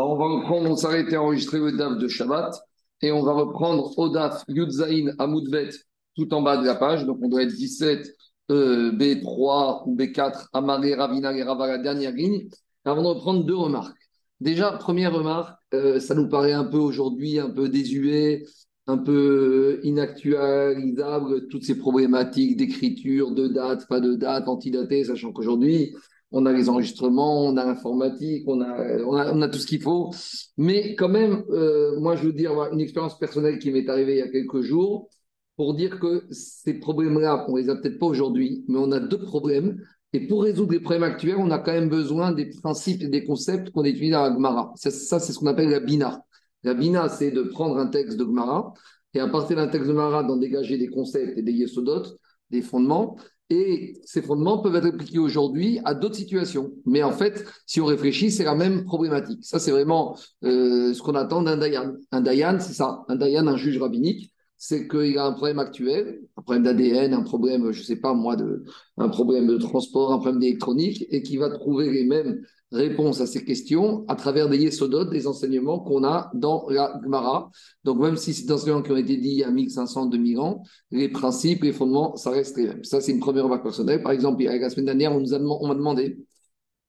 [0.00, 2.54] On va reprendre, on s'arrêtait à enregistrer le DAF de Shabbat
[3.02, 5.70] et on va reprendre au DAF Yudzaïn Amoudbet
[6.16, 7.04] tout en bas de la page.
[7.04, 8.08] Donc, on doit être 17
[8.50, 12.48] euh, B3 ou B4 Amaré Ravina et la dernière ligne.
[12.84, 13.98] Avant de reprendre deux remarques.
[14.40, 18.44] Déjà, première remarque, euh, ça nous paraît un peu aujourd'hui un peu désuet,
[18.86, 25.94] un peu inactualisable, toutes ces problématiques d'écriture, de date, pas de date, antidaté, sachant qu'aujourd'hui,
[26.30, 30.10] on a les enregistrements, on a l'informatique, on a, on a, tout ce qu'il faut.
[30.56, 34.18] Mais quand même, euh, moi, je veux dire, une expérience personnelle qui m'est arrivée il
[34.18, 35.08] y a quelques jours,
[35.56, 39.18] pour dire que ces problèmes-là, on les a peut-être pas aujourd'hui, mais on a deux
[39.18, 39.82] problèmes.
[40.12, 43.24] Et pour résoudre les problèmes actuels, on a quand même besoin des principes et des
[43.24, 44.72] concepts qu'on étudie dans la Gemara.
[44.76, 46.24] Ça, c'est ce qu'on appelle la Bina.
[46.62, 48.72] La Bina, c'est de prendre un texte de Gemara
[49.14, 52.16] et à partir d'un texte de Gemara, d'en dégager des concepts et des yesodotes,
[52.50, 53.16] des fondements,
[53.50, 56.72] et ces fondements peuvent être appliqués aujourd'hui à d'autres situations.
[56.84, 59.44] Mais en fait, si on réfléchit, c'est la même problématique.
[59.44, 61.94] Ça, c'est vraiment euh, ce qu'on attend d'un Dayan.
[62.12, 63.04] Un Dayan, c'est ça.
[63.08, 67.22] Un Dayan, un juge rabbinique, c'est qu'il a un problème actuel, un problème d'ADN, un
[67.22, 68.64] problème, je ne sais pas moi, de,
[68.96, 73.26] un problème de transport, un problème d'électronique, et qui va trouver les mêmes réponse à
[73.26, 77.50] ces questions à travers des yesodotes, des enseignements qu'on a dans la Gemara.
[77.84, 80.38] Donc, même si c'est des enseignements qui ont été dits il y a 1500, 2000
[80.38, 82.84] ans, les principes, les fondements, ça reste les mêmes.
[82.84, 84.02] Ça, c'est une première remarque personnelle.
[84.02, 86.18] Par exemple, la semaine dernière, on nous a, on m'a demandé,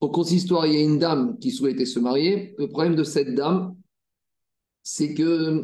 [0.01, 2.55] au consistoire, il y a une dame qui souhaitait se marier.
[2.57, 3.75] Le problème de cette dame,
[4.83, 5.63] c'est que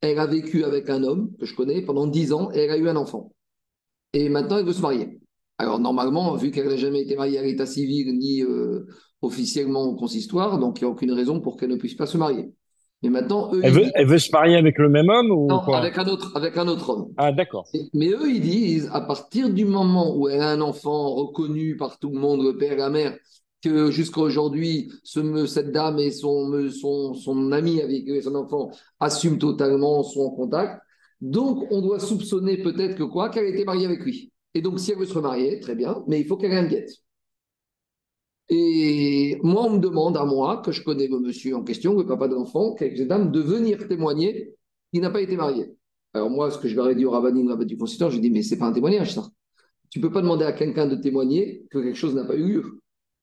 [0.00, 2.76] elle a vécu avec un homme que je connais pendant 10 ans et elle a
[2.76, 3.32] eu un enfant.
[4.12, 5.20] Et maintenant, elle veut se marier.
[5.58, 8.86] Alors, normalement, vu qu'elle n'a jamais été mariée à l'état civil ni euh,
[9.22, 12.16] officiellement au consistoire, donc il n'y a aucune raison pour qu'elle ne puisse pas se
[12.16, 12.52] marier.
[13.02, 15.60] Mais maintenant, eux, elle, veut, elle veut se marier avec le même homme ou Non,
[15.60, 17.12] avec, un autre, avec un autre homme.
[17.16, 17.68] Ah, d'accord.
[17.94, 21.98] Mais eux, ils disent, à partir du moment où elle a un enfant reconnu par
[21.98, 23.16] tout le monde, le père et la mère,
[23.62, 29.38] que jusqu'à aujourd'hui, ce, cette dame et son, son, son ami avec son enfant assument
[29.38, 30.80] totalement, sont en contact.
[31.20, 33.28] Donc, on doit soupçonner peut-être que quoi?
[33.28, 34.32] Qu'elle était mariée avec lui.
[34.54, 36.66] Et donc, si elle veut se remarier, très bien, mais il faut qu'elle ait un
[36.66, 36.90] guette.
[38.50, 42.06] Et moi, on me demande à moi, que je connais le monsieur en question, le
[42.06, 44.54] papa de l'enfant, cette dame, de venir témoigner
[44.92, 45.66] qu'il n'a pas été marié.
[46.14, 48.42] Alors moi, ce que je leur ai dit au rabbin, du consultant, je dis, mais
[48.42, 49.28] c'est pas un témoignage, ça.
[49.90, 52.80] Tu peux pas demander à quelqu'un de témoigner que quelque chose n'a pas eu lieu.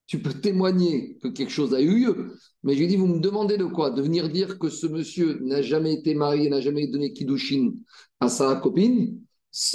[0.07, 2.33] Tu peux témoigner que quelque chose a eu lieu.
[2.63, 3.89] Mais je lui dit, vous me demandez de quoi?
[3.89, 7.73] De venir dire que ce monsieur n'a jamais été marié, n'a jamais donné Kiddushin
[8.19, 9.19] à sa copine,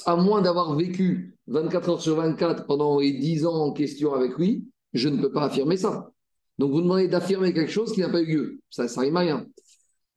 [0.06, 4.36] à moins d'avoir vécu 24 heures sur 24 pendant les 10 ans en question avec
[4.38, 6.10] lui, je ne peux pas affirmer ça.
[6.58, 8.60] Donc vous demandez d'affirmer quelque chose qui n'a pas eu lieu.
[8.70, 9.46] Ça, ça rime à rien.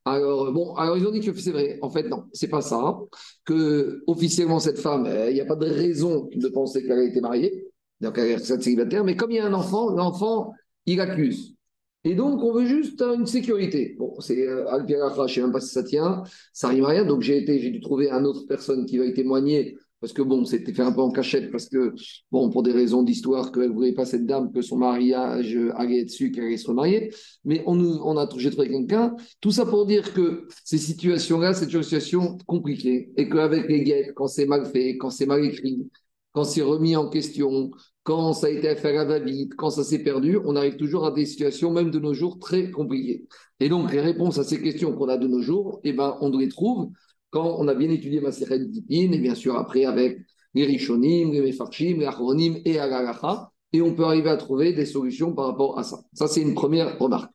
[0.06, 1.79] Alors, bon, alors ils ont dit que c'est vrai.
[1.81, 3.00] En fait, non, c'est pas ça.
[3.45, 7.03] Que officiellement, cette femme, eh, il n'y a pas de raison de penser qu'elle a
[7.03, 7.67] été mariée.
[8.01, 9.06] Donc, elle est célibataire.
[9.06, 10.53] Mais comme il y a un enfant, l'enfant,
[10.85, 11.56] il accuse.
[12.03, 13.95] Et donc, on veut juste une sécurité.
[13.97, 16.23] Bon, c'est euh, al je ne sais même pas si ça tient.
[16.51, 17.06] Ça rime à rien.
[17.06, 20.81] Donc, j'ai dû trouver une autre personne qui va témoigner parce que bon, c'était fait
[20.81, 21.95] un peu en cachette, parce que,
[22.29, 26.03] bon, pour des raisons d'histoire, qu'elle ne voulait pas cette dame, que son mariage allait
[26.03, 27.13] dessus, qu'elle allait se remarier.
[27.45, 29.15] Mais on, a j'ai trouvé quelqu'un.
[29.39, 33.13] Tout ça pour dire que ces situations-là, c'est une situation compliquée.
[33.15, 35.87] Et qu'avec les guettes, quand c'est mal fait, quand c'est mal écrit,
[36.33, 37.71] quand c'est remis en question,
[38.03, 41.11] quand ça a été fait à va-vite, quand ça s'est perdu, on arrive toujours à
[41.11, 43.25] des situations, même de nos jours, très compliquées.
[43.61, 46.29] Et donc, les réponses à ces questions qu'on a de nos jours, eh ben, on
[46.37, 46.91] les trouve
[47.33, 50.19] quand on a bien étudié Maseret Gittin, et bien sûr après avec
[50.53, 54.85] les Rishonim, les Mefarchim, les Achronim et Agalacha, et on peut arriver à trouver des
[54.85, 56.03] solutions par rapport à ça.
[56.13, 57.31] Ça, c'est une première remarque.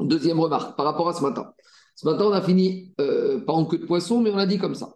[0.00, 1.52] Deuxième remarque, par rapport à ce matin.
[1.94, 4.58] Ce matin, on a fini, euh, pas en queue de poisson, mais on a dit
[4.58, 4.92] comme ça.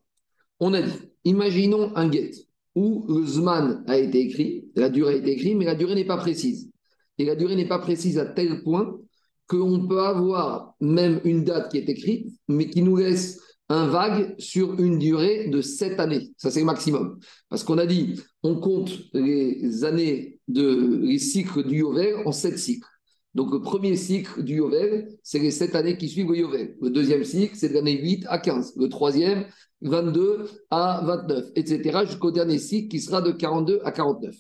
[0.59, 0.93] On a dit,
[1.23, 2.33] imaginons un get
[2.75, 6.05] où le Zman a été écrit, la durée a été écrite, mais la durée n'est
[6.05, 6.73] pas précise.
[7.19, 8.99] Et la durée n'est pas précise à tel point
[9.47, 14.35] qu'on peut avoir même une date qui est écrite, mais qui nous laisse un vague
[14.39, 16.33] sur une durée de sept années.
[16.37, 17.19] Ça, c'est le maximum.
[17.49, 22.59] Parce qu'on a dit, on compte les années de les cycles du Yovel en sept
[22.59, 22.89] cycles.
[23.35, 26.77] Donc, le premier cycle du Yovel, c'est les sept années qui suivent le Yovel.
[26.81, 28.75] Le deuxième cycle, c'est de l'année 8 à 15.
[28.77, 29.45] Le troisième,
[29.83, 32.07] 22 à 29, etc.
[32.07, 34.35] jusqu'au dernier cycle qui sera de 42 à 49.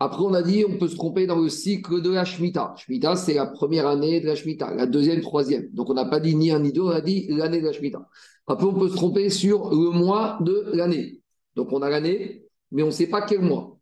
[0.00, 2.74] Après, on a dit, on peut se tromper dans le cycle de la Shemitah.
[2.76, 5.68] Shemitah, c'est la première année de la Shemitah, la deuxième, troisième.
[5.72, 7.72] Donc, on n'a pas dit ni un ni deux, on a dit l'année de la
[7.72, 8.06] Shemitah.
[8.48, 11.20] Après, on peut se tromper sur le mois de l'année.
[11.54, 13.78] Donc, on a l'année, mais on ne sait pas quel mois.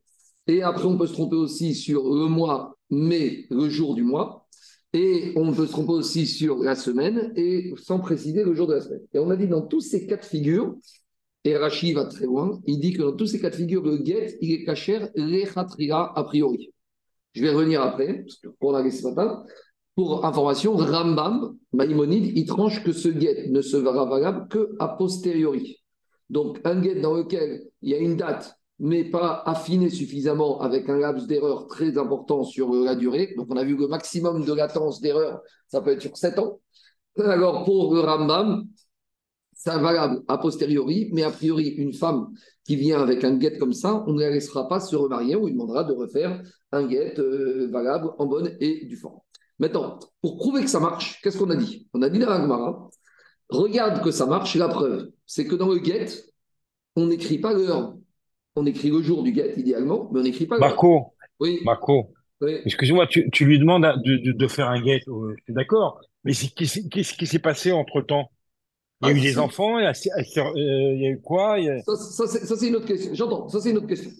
[0.46, 4.46] Et après, on peut se tromper aussi sur le mois, mais le jour du mois.
[4.92, 8.74] Et on peut se tromper aussi sur la semaine, et sans préciser le jour de
[8.74, 9.02] la semaine.
[9.14, 10.76] Et on a dit dans tous ces cas de figure,
[11.44, 13.98] et Rachid va très loin, il dit que dans tous ces cas de figure, le
[13.98, 16.72] guet, il est caché les a priori.
[17.34, 19.44] Je vais revenir après, parce pour la ce matin.
[19.96, 25.82] Pour information, Rambam, Maïmonide, il tranche que ce guet ne sera valable que a posteriori.
[26.28, 30.90] Donc, un guet dans lequel il y a une date, mais pas affiné suffisamment avec
[30.90, 33.32] un laps d'erreur très important sur la durée.
[33.38, 36.38] Donc, on a vu que le maximum de latence d'erreur, ça peut être sur 7
[36.40, 36.60] ans.
[37.18, 38.66] Alors, pour Rambam,
[39.54, 42.34] c'est valable a posteriori, mais a priori, une femme
[42.64, 45.46] qui vient avec un guet comme ça, on ne la laissera pas se remarier, on
[45.46, 49.20] lui demandera de refaire un guet euh, valable en bonne et due forme.
[49.58, 51.88] Maintenant, pour prouver que ça marche, qu'est-ce qu'on a dit?
[51.94, 52.88] On a dit dans la
[53.48, 56.06] regarde que ça marche, la preuve, c'est que dans le get,
[56.96, 57.94] on n'écrit pas l'heure.
[58.56, 60.68] On écrit le jour du get, idéalement, mais on n'écrit pas l'heure.
[60.68, 61.60] Marco, oui.
[61.64, 62.12] Marco,
[62.64, 67.26] excuse-moi, tu, lui demandes de, faire un get, euh, je suis d'accord, mais qu'est-ce qui
[67.26, 68.30] s'est passé entre-temps?
[69.02, 71.20] Il y a eu ah, des enfants, il y a, euh, il y a eu
[71.20, 73.14] quoi Ça, c'est une autre question.
[73.14, 74.10] J'entends, ça, c'est une autre question.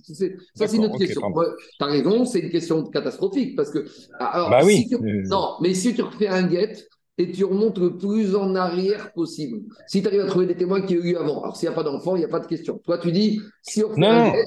[0.55, 1.33] Ça, c'est une autre question.
[1.33, 3.57] tu as raison, c'est une question catastrophique.
[3.57, 3.87] Parce que.
[4.21, 4.87] Alors, bah oui.
[5.29, 6.77] non, mais si tu refais un guet
[7.17, 10.83] et tu remontes le plus en arrière possible, si tu arrives à trouver des témoins
[10.83, 12.47] qui ont eu avant, alors s'il n'y a pas d'enfants, il n'y a pas de
[12.47, 12.79] question.
[12.85, 14.45] Toi, tu dis, si on refait un guet,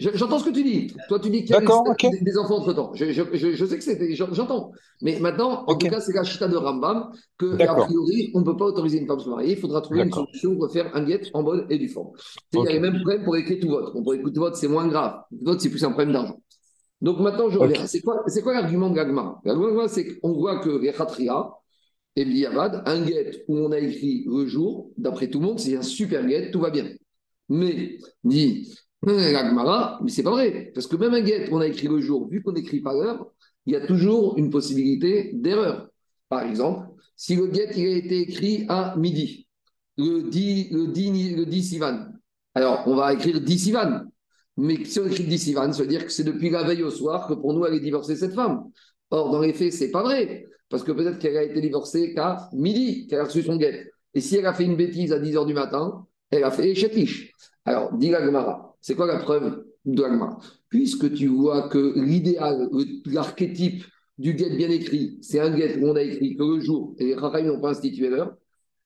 [0.00, 0.92] J'entends ce que tu dis.
[1.08, 2.92] Toi, tu dis qu'il y a des, enfants entre-temps.
[2.94, 4.14] Je, sais que c'est...
[4.14, 4.70] J'entends.
[5.02, 8.44] Mais maintenant, en tout cas, c'est la chita de Rambam que, a priori, on ne
[8.44, 9.52] peut pas autoriser une femme à se marier.
[9.54, 12.10] Il faudra trouver une solution pour faire un guet en bonne et du forme.
[12.52, 13.92] Il y a les mêmes problèmes pour écrire tout vote.
[13.92, 15.22] pour écouter tout vote, c'est moins grave.
[15.30, 16.40] Tout vote, c'est plus un problème d'argent.
[17.00, 17.86] Donc maintenant, je reviens.
[17.86, 21.50] C'est quoi, quoi l'argument de Gagmar L'argument, c'est qu'on voit que les Khatria
[22.14, 25.82] et un guet où on a écrit le jour, d'après tout le monde, c'est un
[25.82, 26.88] super guet, tout va bien.
[27.48, 28.68] Mais, dit
[29.02, 30.72] mais c'est pas vrai.
[30.74, 33.30] Parce que même un get, on a écrit le jour, vu qu'on n'écrit pas l'heure,
[33.66, 35.88] il y a toujours une possibilité d'erreur.
[36.28, 39.46] Par exemple, si le get il a été écrit à midi,
[39.96, 42.06] le 10, le 10, le 10 Sivan,
[42.54, 44.02] alors on va écrire 10 Sivan.
[44.56, 46.90] Mais si on écrit 10 Sivan, ça veut dire que c'est depuis la veille au
[46.90, 48.64] soir que pour nous, elle est divorcée, cette femme.
[49.10, 50.46] Or, dans les faits, c'est pas vrai.
[50.68, 53.90] Parce que peut-être qu'elle a été divorcée qu'à midi, qu'elle a reçu son get.
[54.14, 56.74] Et si elle a fait une bêtise à 10 h du matin, elle a fait
[56.74, 57.32] chetish.
[57.64, 60.04] Alors, dit la Gemara, c'est quoi la preuve de
[60.68, 62.68] Puisque tu vois que l'idéal,
[63.06, 63.84] l'archétype
[64.18, 67.06] du guet bien écrit, c'est un guet où on a écrit que le jour, et
[67.06, 68.36] les Rahim n'ont pas institué l'heure,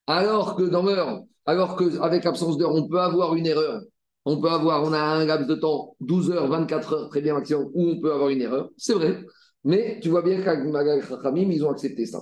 [0.06, 3.83] alors que dans l'heure, alors qu'avec absence d'heure, on peut avoir une erreur,
[4.25, 7.35] on peut avoir, on a un laps de temps, 12 heures, 24 heures, très bien
[7.35, 9.25] maximum, où on peut avoir une erreur, c'est vrai,
[9.65, 12.21] mais tu vois bien qu'avec Rahim, ils ont accepté ça.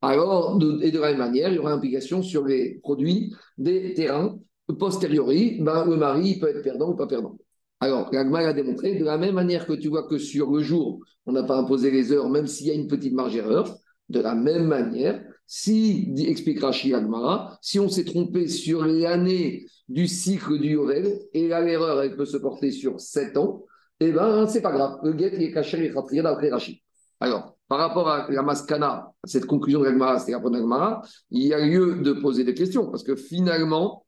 [0.00, 4.38] Alors, et de la même manière, il y aura implication sur les produits des terrains
[4.72, 7.36] posteriori, ben, le mari peut être perdant ou pas perdant.
[7.80, 11.00] Alors, l'Agma a démontré, de la même manière que tu vois que sur le jour,
[11.26, 13.76] on n'a pas imposé les heures, même s'il y a une petite marge d'erreur,
[14.08, 20.08] de la même manière, si, explique Rashi Agmara, si on s'est trompé sur l'année du
[20.08, 23.64] cycle du Yovel, et là l'erreur elle peut se porter sur 7 ans,
[24.00, 24.98] eh bien, c'est pas grave.
[25.02, 26.82] Le guet, il est caché, il est d'après Rashi.
[27.20, 31.64] Alors, par rapport à la maskana, cette conclusion de l'Agmara, c'est la il y a
[31.64, 34.04] lieu de poser des questions, parce que finalement,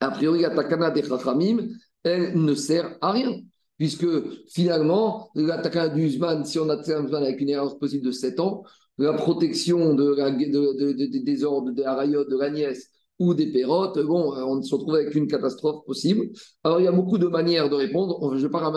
[0.00, 1.68] a priori, la takana des Chachamim,
[2.02, 3.36] elle ne sert à rien.
[3.78, 4.06] Puisque
[4.48, 8.10] finalement, la takana du Usman, si on a un Usman avec une erreur possible de
[8.10, 8.62] 7 ans,
[8.98, 14.62] la protection de des ordres de la de la nièce ou des pérotes, bon, on
[14.62, 16.30] se retrouve avec une catastrophe possible.
[16.64, 18.18] Alors, il y a beaucoup de manières de répondre.
[18.34, 18.70] Je ne vais pas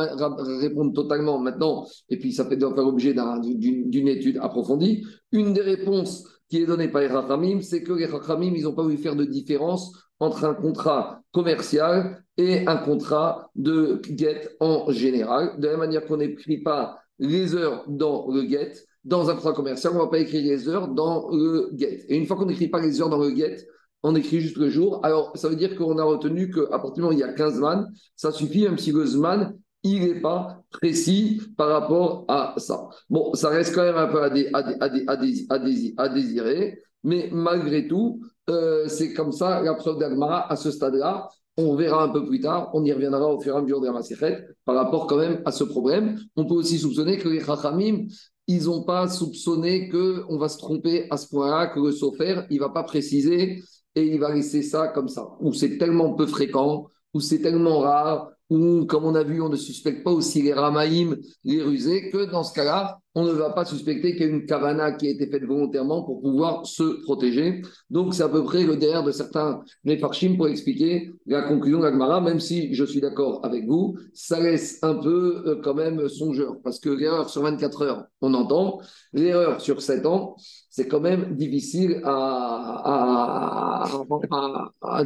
[0.59, 5.05] répondre totalement maintenant, et puis ça peut faire l'objet d'une étude approfondie.
[5.31, 8.75] Une des réponses qui est donnée par les Rachamim, c'est que les Rachamim, ils n'ont
[8.75, 14.91] pas voulu faire de différence entre un contrat commercial et un contrat de get en
[14.91, 15.59] général.
[15.59, 19.53] De la même manière qu'on n'écrit pas les heures dans le get, dans un contrat
[19.53, 22.05] commercial, on ne va pas écrire les heures dans le get.
[22.07, 23.57] Et une fois qu'on n'écrit pas les heures dans le get,
[24.01, 24.99] on écrit juste le jour.
[25.03, 27.33] Alors, ça veut dire qu'on a retenu qu'à partir du moment où il y a
[27.33, 32.53] 15 man, ça suffit, même si le zman, il n'est pas précis par rapport à
[32.57, 32.89] ça.
[33.09, 39.31] Bon, ça reste quand même un peu à désirer, mais malgré tout, euh, c'est comme
[39.31, 41.29] ça la preuve d'Agmara à ce stade-là.
[41.55, 43.85] On verra un peu plus tard, on y reviendra au fur et à mesure de
[43.85, 46.19] la par rapport quand même à ce problème.
[46.35, 48.07] On peut aussi soupçonner que les Chachamim,
[48.47, 52.55] ils n'ont pas soupçonné qu'on va se tromper à ce point-là, que le Sofer, il
[52.55, 53.61] ne va pas préciser
[53.95, 55.27] et il va laisser ça comme ça.
[55.41, 59.49] Ou c'est tellement peu fréquent, ou c'est tellement rare, ou comme on a vu, on
[59.49, 63.51] ne suspecte pas aussi les Ramaïm, les rusés, que dans ce cas-là, on ne va
[63.51, 67.03] pas suspecter qu'il y a une kavana qui a été faite volontairement pour pouvoir se
[67.03, 67.61] protéger.
[67.89, 71.83] Donc, c'est à peu près le derrière de certains Mefarshim pour expliquer la conclusion de
[71.83, 76.07] l'Agmara, même si je suis d'accord avec vous, ça laisse un peu euh, quand même
[76.09, 78.79] songeur, parce que l'erreur sur 24 heures, on entend,
[79.13, 80.35] l'erreur sur 7 ans,
[80.69, 83.85] c'est quand même difficile à,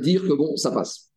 [0.02, 1.12] dire que bon, ça passe.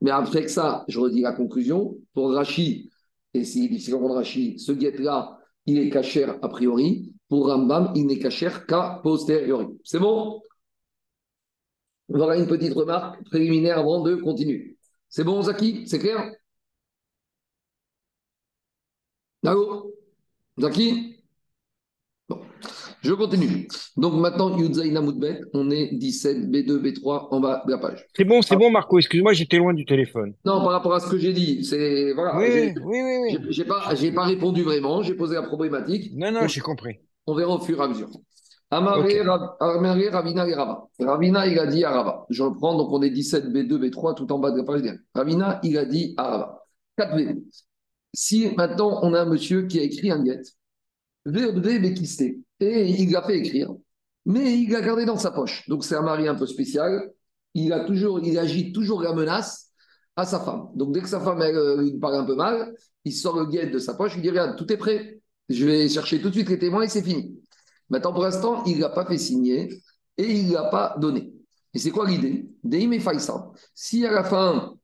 [0.00, 2.90] Mais après que ça, je redis la conclusion, pour Rachi,
[3.34, 5.35] et c'est difficile de Rachi, ce guet-là,
[5.66, 9.66] il est caché a priori, Pour Rambam, il n'est caché qu'à posteriori.
[9.84, 10.40] C'est bon?
[12.08, 14.76] Voilà une petite remarque préliminaire avant de continuer.
[15.08, 15.86] C'est bon, Zaki?
[15.88, 16.32] C'est clair?
[19.44, 19.94] Allô
[20.58, 21.15] Zaki?
[23.06, 23.68] Je continue.
[23.96, 28.04] Donc maintenant, Yudzaïna Moudbet, on est 17, B2, B3 en bas de la page.
[28.16, 28.98] C'est bon, c'est bon, Marco.
[28.98, 30.34] Excuse-moi, j'étais loin du téléphone.
[30.44, 32.12] Non, par rapport à ce que j'ai dit, c'est.
[32.14, 32.36] Voilà.
[32.36, 33.38] Oui, oui, oui.
[33.38, 33.46] oui.
[33.50, 36.10] J'ai pas, pas répondu vraiment, j'ai posé la problématique.
[36.16, 36.98] Non, non, j'ai compris.
[37.28, 38.10] On verra au fur et à mesure.
[38.72, 40.08] Amaré, okay.
[40.10, 40.88] Ravina et Rava.
[40.98, 42.26] Ravina, il a dit à Rava.
[42.30, 44.82] Je reprends, donc on est 17, B2, B3, tout en bas de la page.
[45.14, 46.64] Ravina, il a dit à Rava.
[46.98, 47.38] 4 B.
[48.12, 50.42] Si maintenant on a un monsieur qui a écrit un guet,
[52.60, 53.74] et il l'a fait écrire,
[54.24, 55.68] mais il l'a gardé dans sa poche.
[55.68, 57.10] Donc c'est un mari un peu spécial.
[57.54, 59.70] Il a toujours, il agit toujours la menace
[60.16, 60.68] à sa femme.
[60.74, 63.66] Donc dès que sa femme euh, lui parle un peu mal, il sort le guet
[63.66, 65.20] de sa poche, il dit regarde, tout est prêt.
[65.48, 67.38] Je vais chercher tout de suite les témoins et c'est fini.
[67.88, 69.68] Maintenant pour l'instant, il ne l'a pas fait signer
[70.16, 71.32] et il ne l'a pas donné.
[71.72, 72.48] Et c'est quoi l'idée?
[72.64, 73.40] Deim et Faisal.
[73.74, 74.76] Si à la fin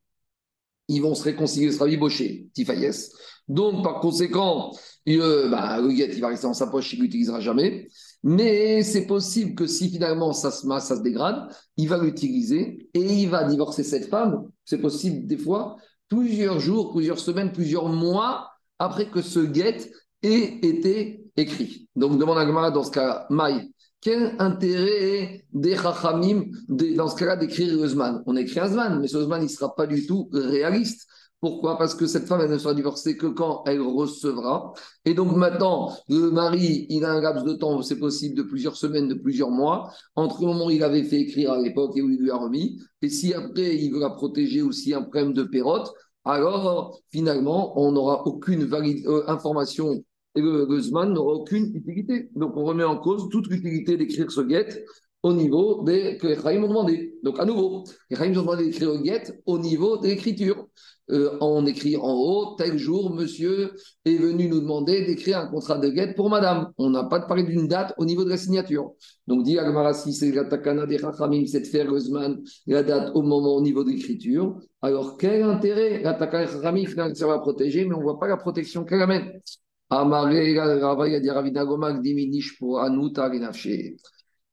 [0.88, 3.12] ils vont se réconcilier, sera biboché, Tifaïs.
[3.48, 4.72] Donc, par conséquent,
[5.08, 7.88] euh, bah, le il va rester dans sa poche, il ne l'utilisera jamais.
[8.22, 12.88] Mais c'est possible que si finalement ça se masse, ça se dégrade, il va l'utiliser
[12.94, 14.48] et il va divorcer cette femme.
[14.64, 15.76] C'est possible des fois,
[16.08, 19.90] plusieurs jours, plusieurs semaines, plusieurs mois après que ce guet
[20.22, 21.88] ait été écrit.
[21.96, 27.36] Donc, demande à Gmara dans ce cas-là, Maï, quel intérêt des Chachamim, dans ce cas-là,
[27.36, 30.06] d'écrire le Zman On écrit un Zman, mais ce Zman, il ne sera pas du
[30.06, 31.08] tout réaliste.
[31.42, 31.76] Pourquoi?
[31.76, 34.74] Parce que cette femme, elle ne sera divorcée que quand elle recevra.
[35.04, 38.76] Et donc maintenant, le mari, il a un laps de temps, c'est possible, de plusieurs
[38.76, 42.02] semaines, de plusieurs mois, entre le moment où il avait fait écrire à l'époque et
[42.02, 42.80] où il lui a remis.
[43.02, 45.92] Et si après, il veut la protéger aussi un problème de pérote,
[46.24, 50.04] alors finalement, on n'aura aucune euh, information
[50.36, 50.64] et le,
[51.06, 52.30] n'aura aucune utilité.
[52.36, 54.84] Donc on remet en cause toute l'utilité d'écrire ce get
[55.22, 57.14] au niveau des que les Chaim ont demandé.
[57.22, 60.66] Donc à nouveau, les Chaim ont demandé d'écrire le get au niveau de l'écriture.
[61.10, 63.72] Euh, on écrit en haut, tel jour, monsieur
[64.04, 66.72] est venu nous demander d'écrire un contrat de get pour madame.
[66.78, 68.92] On n'a pas de parler d'une date au niveau de la signature.
[69.26, 71.88] Donc, dit Agmara, si c'est la takana des Chachamim, c'est de faire
[72.66, 74.56] la date au moment au niveau de l'écriture.
[74.80, 78.18] Alors, quel intérêt La takana des Chachamim, finalement, ça va protéger, mais on ne voit
[78.18, 79.32] pas la protection qu'elle amène.
[79.90, 83.28] Amaré, Gomak, diminish pour Anuta,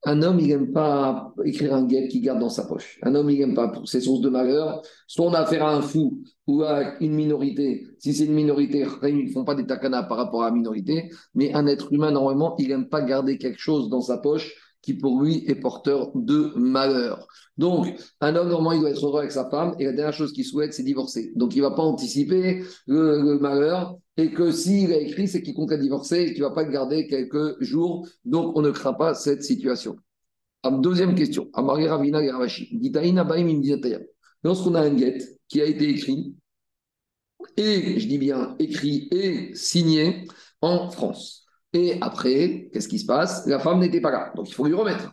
[0.06, 3.00] un homme, il n'aime pas écrire un guet qu'il garde dans sa poche.
[3.03, 4.82] Un homme, il n'aime pas pour ses sources de malheur.
[5.08, 7.86] Soit on a affaire à un fou ou à une minorité.
[8.00, 11.10] Si c'est une minorité, ils ne font pas des takanas par rapport à la minorité.
[11.36, 14.93] Mais un être humain, normalement, il n'aime pas garder quelque chose dans sa poche qui
[14.93, 17.27] pour lui est porteur de malheur.
[17.57, 17.88] Donc,
[18.21, 20.45] un homme, normalement, il doit être heureux avec sa femme, et la dernière chose qu'il
[20.45, 21.31] souhaite, c'est divorcer.
[21.36, 25.53] Donc, il ne va pas anticiper le, malheur, et que s'il a écrit, c'est qu'il
[25.53, 28.07] compte à divorcer, et qu'il ne va pas le garder quelques jours.
[28.25, 29.98] Donc, on ne craint pas cette situation.
[30.63, 31.50] Deuxième question.
[31.53, 32.69] Amari Ravina et Ravashi.
[34.43, 35.17] Lorsqu'on a un guet
[35.48, 36.36] qui a été écrit,
[37.57, 40.25] et je dis bien écrit et signé
[40.62, 41.45] en France.
[41.73, 43.45] Et après, qu'est-ce qui se passe?
[43.45, 45.11] La femme n'était pas là, donc il faut lui remettre.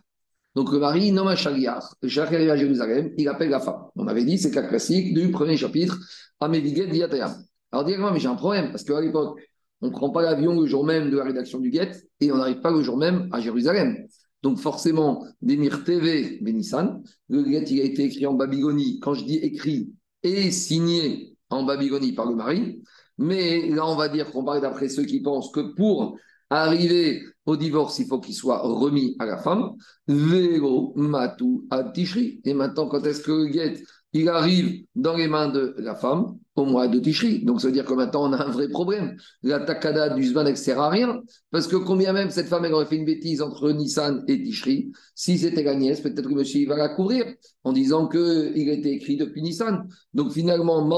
[0.55, 1.95] Donc le mari nomme un chariar.
[2.01, 3.83] Le chariar à Jérusalem, il appelle la femme.
[3.95, 5.99] On avait dit, c'est le cas classique du premier chapitre,
[6.39, 7.35] Améviget Diatayam.
[7.71, 9.39] Alors directement, mais j'ai un problème, parce qu'à l'époque,
[9.81, 12.37] on ne prend pas l'avion le jour même de la rédaction du Guet et on
[12.37, 14.07] n'arrive pas le jour même à Jérusalem.
[14.41, 18.99] Donc forcément, Demir TV Benissan, le Guet, il a été écrit en Babylonie.
[18.99, 19.91] Quand je dis écrit
[20.23, 22.81] et signé en Babylonie par le mari,
[23.19, 26.17] mais là, on va dire qu'on parle d'après ceux qui pensent que pour
[26.49, 29.71] Arrivé au divorce, il faut qu'il soit remis à la femme.
[30.07, 31.91] Vélo, matou, à.
[32.45, 33.47] Et maintenant, quand est-ce que le
[34.17, 37.45] il arrive dans les mains de la femme au mois de Tishri.
[37.45, 39.15] Donc, ça veut dire que maintenant, on a un vrai problème.
[39.43, 41.21] La takada du Zman ne sert à rien.
[41.51, 44.91] Parce que combien même cette femme, elle aurait fait une bêtise entre Nissan et Tishri,
[45.13, 47.25] si c'était la nièce, peut-être que monsieur va la couvrir
[47.63, 49.87] en disant qu'il a été écrit depuis Nissan.
[50.13, 50.89] Donc, finalement,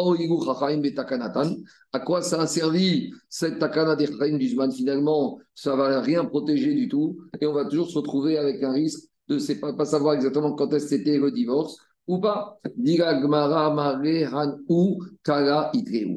[0.45, 1.57] Chachaim Betakanatan,
[1.91, 6.23] à quoi ça a servi cette takana des du Zman Finalement, ça ne va rien
[6.23, 7.17] protéger du tout.
[7.41, 10.53] Et on va toujours se retrouver avec un risque de ne pas, pas savoir exactement
[10.53, 11.77] quand est-ce c'était le divorce
[12.09, 12.59] ou pas
[14.67, 15.71] ou Kala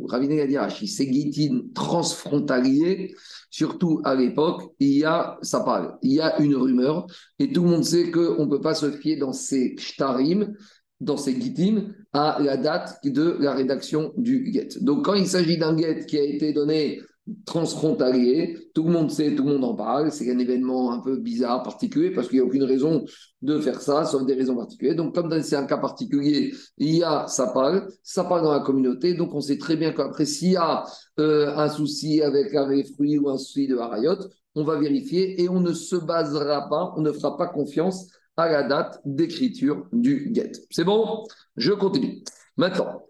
[0.08, 3.14] Ravine a dit ces guitines transfrontaliers,
[3.50, 7.06] surtout à l'époque, il y a, ça parle, il y a une rumeur,
[7.38, 10.54] et tout le monde sait qu'on ne peut pas se fier dans ces shtarim,
[11.00, 14.68] dans ces guitines, à la date de la rédaction du guet.
[14.80, 17.02] Donc quand il s'agit d'un guet qui a été donné
[17.47, 18.71] transfrontalier.
[18.75, 20.11] Tout le monde sait, tout le monde en parle.
[20.11, 23.05] C'est un événement un peu bizarre, particulier, parce qu'il n'y a aucune raison
[23.43, 24.97] de faire ça, sauf des raisons particulières.
[24.97, 28.61] Donc, comme c'est un cas particulier, il y a, ça parle, ça parle dans la
[28.61, 29.14] communauté.
[29.14, 30.85] Donc, on sait très bien qu'après, s'il y a
[31.21, 34.17] euh, un souci avec un fruit ou un souci de harayot,
[34.55, 38.49] on va vérifier et on ne se basera pas, on ne fera pas confiance à
[38.49, 40.52] la date d'écriture du get.
[40.71, 41.25] C'est bon?
[41.57, 42.23] Je continue.
[42.57, 43.02] Maintenant,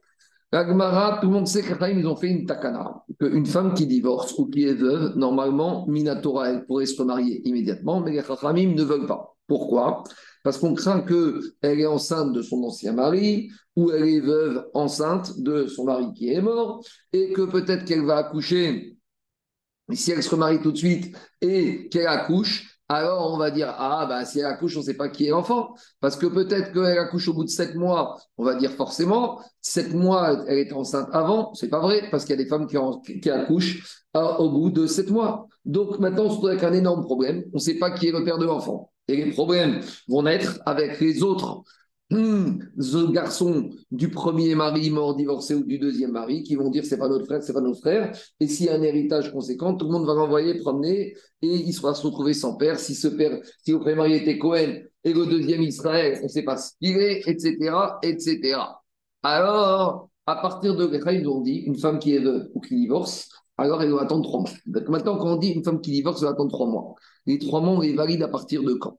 [0.55, 4.51] Agmara, tout le monde sait qu'ils ont fait une takana, qu'une femme qui divorce ou
[4.51, 9.07] qui est veuve, normalement, Minatora, elle pourrait se remarier immédiatement, mais les Chachamim ne veulent
[9.07, 9.35] pas.
[9.47, 10.05] Pourquoi?
[10.45, 15.41] Parce qu'on craint qu'elle est enceinte de son ancien mari, ou elle est veuve enceinte
[15.41, 18.99] de son mari qui est mort, et que peut-être qu'elle va accoucher,
[19.91, 24.07] si elle se remarie tout de suite et qu'elle accouche, alors on va dire Ah,
[24.09, 25.75] bah, si elle accouche, on ne sait pas qui est l'enfant.
[26.01, 29.93] Parce que peut-être qu'elle accouche au bout de sept mois, on va dire forcément, sept
[29.95, 31.55] mois, elle était enceinte avant.
[31.55, 32.77] C'est pas vrai, parce qu'il y a des femmes qui,
[33.31, 35.49] accouchent euh, au bout de sept mois.
[35.65, 37.45] Donc maintenant, on se trouve avec un énorme problème.
[37.53, 38.93] On ne sait pas qui est le père de l'enfant.
[39.09, 41.63] Et les problèmes vont naître avec les autres
[42.79, 46.99] ce garçon du premier mari mort divorcé ou du deuxième mari qui vont dire c'est
[46.99, 48.17] pas notre frère, c'est pas notre frère.
[48.41, 51.73] Et s'il y a un héritage conséquent, tout le monde va l'envoyer promener et il
[51.73, 52.79] sera se retrouver sans père.
[52.79, 56.29] Si ce père, si le premier mari était Cohen et le deuxième Israël, on ne
[56.29, 58.59] sait pas ce qu'il est, etc., etc.
[59.23, 63.29] Alors, à partir de ils ont dit une femme qui est veuve ou qui divorce,
[63.59, 64.51] alors elle doit attendre trois mois.
[64.67, 66.95] Donc maintenant, quand on dit une femme qui divorce, elle doit attendre trois mois.
[67.27, 68.99] Les trois mois, on les valide à partir de quand?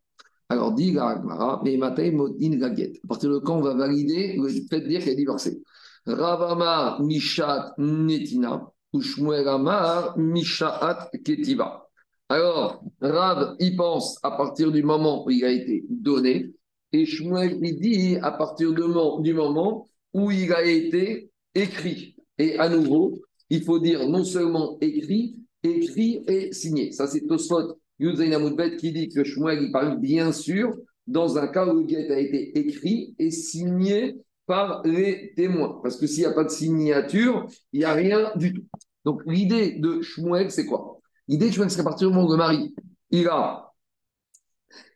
[0.53, 1.21] Alors, dit la
[1.63, 2.93] mais Matei Modin Gaget.
[3.03, 5.61] À partir de quand on va valider le fait de dire qu'elle est divorcée?
[6.05, 11.87] Ravama Mishat Netina, ou Shmuel Amar Mishat Ketiva.
[12.29, 16.51] Alors, Rav, il pense à partir du moment où il a été donné,
[16.91, 22.15] et Shmuel, il dit à partir du moment où il a été écrit.
[22.37, 23.19] Et à nouveau,
[23.49, 26.91] il faut dire non seulement écrit, écrit et signé.
[26.91, 30.75] Ça, c'est Tosfot Yudzaïnamoudbet qui dit que Shmuel, il parle bien sûr
[31.07, 35.79] dans un cas où le guet a été écrit et signé par les témoins.
[35.83, 38.63] Parce que s'il n'y a pas de signature, il n'y a rien du tout.
[39.05, 40.99] Donc l'idée de Shmuel, c'est quoi?
[41.27, 42.73] L'idée de Shmuel, c'est qu'à partir du moment où le mari,
[43.11, 43.73] il a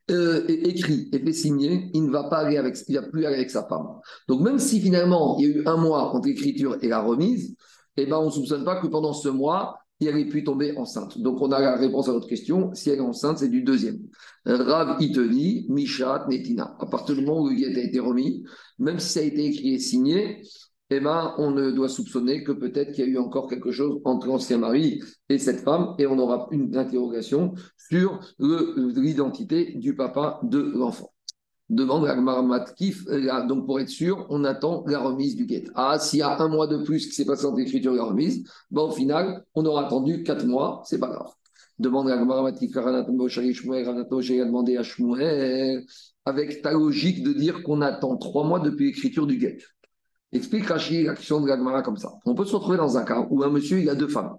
[0.10, 3.36] euh, écrit et fait signer, il ne va pas aller avec, il va plus aller
[3.36, 3.88] avec sa femme.
[4.30, 7.56] Donc même si finalement il y a eu un mois entre l'écriture et la remise,
[7.98, 11.18] eh ben on ne soupçonne pas que pendant ce mois, il aurait pu tomber enceinte.
[11.18, 12.74] Donc, on a la réponse à votre question.
[12.74, 14.00] Si elle est enceinte, c'est du deuxième.
[14.46, 16.76] Rav Iteni, Mishat, Netina.
[16.80, 18.44] À partir du moment où il a été remis,
[18.80, 20.42] même si ça a été écrit et signé,
[20.90, 24.00] eh ben, on ne doit soupçonner que peut-être qu'il y a eu encore quelque chose
[24.06, 30.40] entre l'ancien mari et cette femme, et on aura une interrogation sur l'identité du papa
[30.44, 31.12] de l'enfant
[31.69, 35.65] demande la Matkif, euh, donc pour être sûr, on attend la remise du guet.
[35.75, 38.06] Ah, s'il y a un mois de plus qui s'est passé entre l'écriture et la
[38.06, 41.32] remise, bon, au final, on aura attendu quatre mois, c'est pas grave.
[41.80, 45.86] Demande la Matkif, a demandé à Shmuel,
[46.25, 49.58] avec ta logique de dire qu'on attend trois mois depuis l'écriture du guet.
[50.32, 52.12] Explique l'action de la comme ça.
[52.25, 54.36] On peut se retrouver dans un cas où un monsieur, il a deux femmes.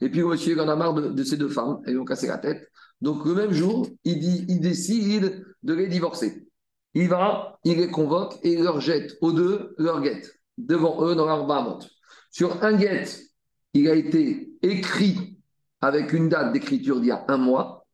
[0.00, 2.04] Et puis, le monsieur, il en a marre de, ces deux femmes, elles lui ont
[2.04, 2.68] cassé la tête.
[3.00, 6.48] Donc, le même jour, il, dit, il décide de les divorcer
[6.94, 11.14] il va, il les convoque et il leur jette aux deux leur guette devant eux
[11.14, 11.78] dans l'arbre
[12.30, 13.22] Sur un guette,
[13.74, 15.38] il a été écrit
[15.80, 17.86] avec une date d'écriture d'il y a un mois,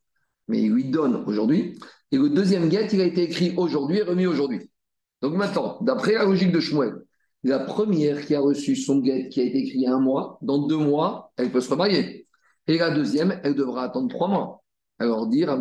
[0.47, 1.79] mais il lui donne aujourd'hui.
[2.11, 4.69] Et le deuxième guette, il a été écrit aujourd'hui et remis aujourd'hui.
[5.21, 6.95] Donc maintenant, d'après la logique de Shmuel,
[7.43, 9.99] la première qui a reçu son guette qui a été écrit il y a un
[9.99, 12.27] mois, dans deux mois, elle peut se remarier.
[12.67, 14.63] Et la deuxième, elle devra attendre trois mois.
[14.99, 15.57] Alors dire,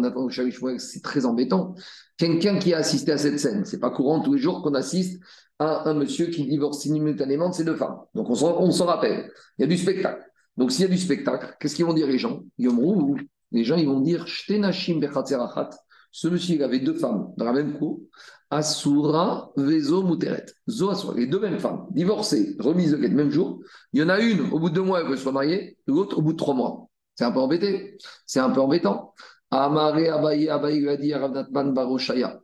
[0.79, 1.74] c'est très embêtant.
[2.16, 5.22] Quelqu'un qui a assisté à cette scène, c'est pas courant tous les jours qu'on assiste
[5.59, 7.98] à un monsieur qui divorce simultanément de ses deux femmes.
[8.14, 9.31] Donc on s'en rappelle.
[9.59, 10.22] Il y a du spectacle.
[10.57, 12.42] Donc s'il y a du spectacle, qu'est-ce qu'ils vont dire les gens?
[12.59, 14.27] Les gens ils vont dire
[16.11, 18.01] ce monsieur il avait deux femmes dans la même cour.
[18.51, 20.46] Asura, Vezo, Muteret.
[20.68, 23.61] Zo, Les deux mêmes femmes, divorcées, remises de le même jour.
[23.92, 26.18] Il y en a une, au bout de deux mois, elle veut se remarier, l'autre,
[26.18, 26.88] au bout de trois mois.
[27.18, 27.98] C'est un peu embêté.
[28.26, 29.12] C'est un peu embêtant.
[29.50, 32.38] Amare Abaye Abaye lui a dit Ravnatman Baroshaya.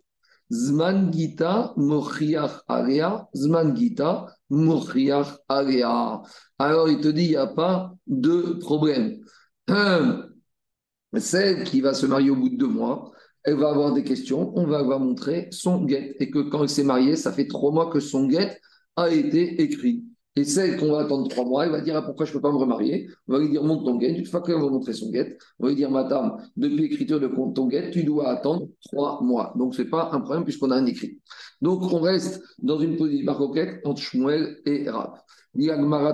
[0.50, 3.28] Zman Gita Mochiach Area.
[3.36, 6.22] Zman Gita Mochiach Area.
[6.58, 9.20] Alors il te dit il n'y a pas de problème.
[11.18, 13.12] Celle qui va se marier au bout de deux mois,
[13.44, 16.16] elle va avoir des questions, on va avoir montré son guet.
[16.18, 18.58] Et que quand elle s'est mariée, ça fait trois mois que son guet
[18.96, 20.02] a été écrit.
[20.36, 22.40] Et celle qu'on va attendre trois mois, elle va dire ah, pourquoi je ne peux
[22.40, 23.08] pas me remarier?
[23.28, 24.12] On va lui dire monte ton guet.
[24.18, 27.28] Une fois qu'elle va montrer son guet, on va lui dire madame, depuis l'écriture de
[27.28, 29.54] ton guet, tu dois attendre trois mois.
[29.56, 31.20] Donc ce n'est pas un problème puisqu'on a un écrit.
[31.62, 35.20] Donc on reste dans une position baroquette entre Shmuel et Rav.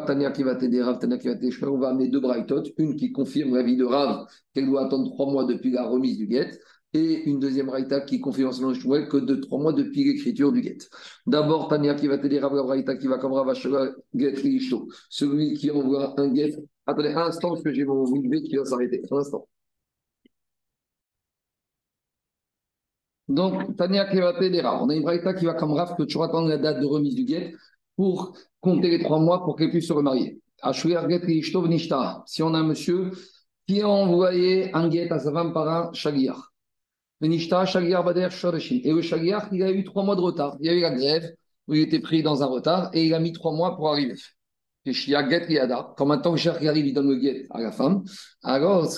[0.07, 1.57] Tania qui va t'aider, Rav Tania qui va t'aider.
[1.63, 5.11] On va amener deux braïtot, une qui confirme la vie de Rav, qu'elle doit attendre
[5.13, 6.51] trois mois depuis la remise du guet,
[6.93, 10.61] et une deuxième braïta qui confirme selon Shmuel que de trois mois depuis l'écriture du
[10.61, 10.79] guet.
[11.27, 13.53] D'abord, Tania qui va t'aider, Rav braïta qui va comme Rav
[14.15, 14.35] guet
[15.09, 16.57] celui qui envoie un guet.
[16.87, 19.03] Attendez un instant, parce que j'ai mon guet qui va s'arrêter.
[19.11, 19.47] Un instant.
[23.29, 26.21] Donc, Tania qui va t'aider, On a une braïta qui va comme Rav que tu
[26.21, 27.55] attendre la date de remise du guet
[27.95, 30.41] pour compter les trois mois pour qu'elle puisse se remarier.
[32.27, 33.11] Si on a un monsieur
[33.67, 36.50] qui a envoyé un guet à sa femme par un shagiar.
[37.23, 40.57] Et le shagiar, il a eu trois mois de retard.
[40.61, 41.31] Il y a eu la grève
[41.69, 44.15] où il était pris dans un retard et il a mis trois mois pour arriver.
[44.85, 48.03] Quand maintenant shach arrive, il donne le guet à la femme.
[48.43, 48.89] Alors,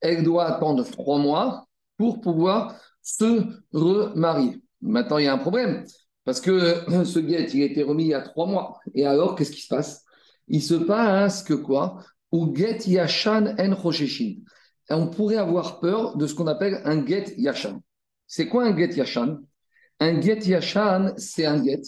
[0.00, 1.66] elle doit attendre trois mois
[1.96, 4.62] pour pouvoir se remarier.
[4.80, 5.84] Maintenant, il y a un problème.
[6.24, 8.78] Parce que ce guet, il a été remis il y a trois mois.
[8.94, 10.04] Et alors, qu'est-ce qui se passe?
[10.46, 11.98] Il se passe que quoi?
[12.30, 13.74] Ou get yashan en.
[14.90, 17.80] On pourrait avoir peur de ce qu'on appelle un get yashan.
[18.26, 19.38] C'est quoi un get yashan?
[20.00, 21.82] Un get yashan, c'est un get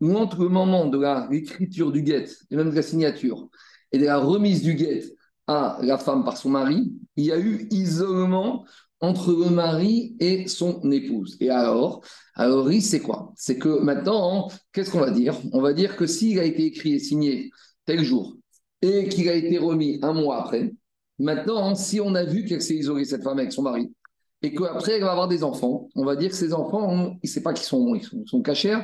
[0.00, 0.98] où entre le moment de
[1.30, 3.48] l'écriture du get, et même de la signature,
[3.92, 5.04] et de la remise du get
[5.46, 8.64] à la femme par son mari, il y a eu isolement
[9.00, 11.36] entre le mari et son épouse.
[11.40, 12.02] Et alors,
[12.34, 13.32] alors c'est quoi?
[13.36, 15.36] C'est que maintenant, qu'est-ce qu'on va dire?
[15.52, 17.50] On va dire que s'il a été écrit et signé
[17.86, 18.36] tel jour
[18.82, 20.72] et qu'il a été remis un mois après,
[21.18, 23.92] maintenant, si on a vu qu'elle s'est isolée, cette femme avec son mari,
[24.42, 27.28] et qu'après elle va avoir des enfants, on va dire que ces enfants, il ne
[27.28, 28.78] sait pas qu'ils sont, ils sont, cachers,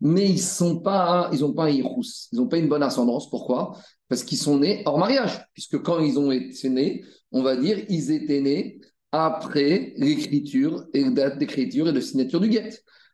[0.00, 1.84] mais ils n'ont pas, ils pas un ils
[2.32, 3.28] n'ont pas une bonne ascendance.
[3.28, 3.76] Pourquoi?
[4.08, 7.84] Parce qu'ils sont nés hors mariage, puisque quand ils ont été nés, on va dire
[7.88, 8.80] ils étaient nés
[9.12, 12.70] après l'écriture et la date d'écriture et de signature du guet.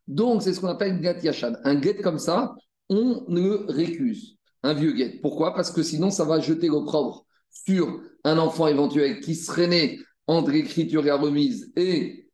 [0.07, 1.55] Donc, c'est ce qu'on appelle get yashan.
[1.65, 2.55] Un guet comme ça,
[2.89, 4.37] on le récuse.
[4.63, 5.19] Un vieux guet.
[5.23, 5.55] Pourquoi?
[5.55, 7.27] Parce que sinon, ça va jeter l'opprobre
[7.65, 12.29] sur un enfant éventuel qui serait né entre l'écriture et la remise et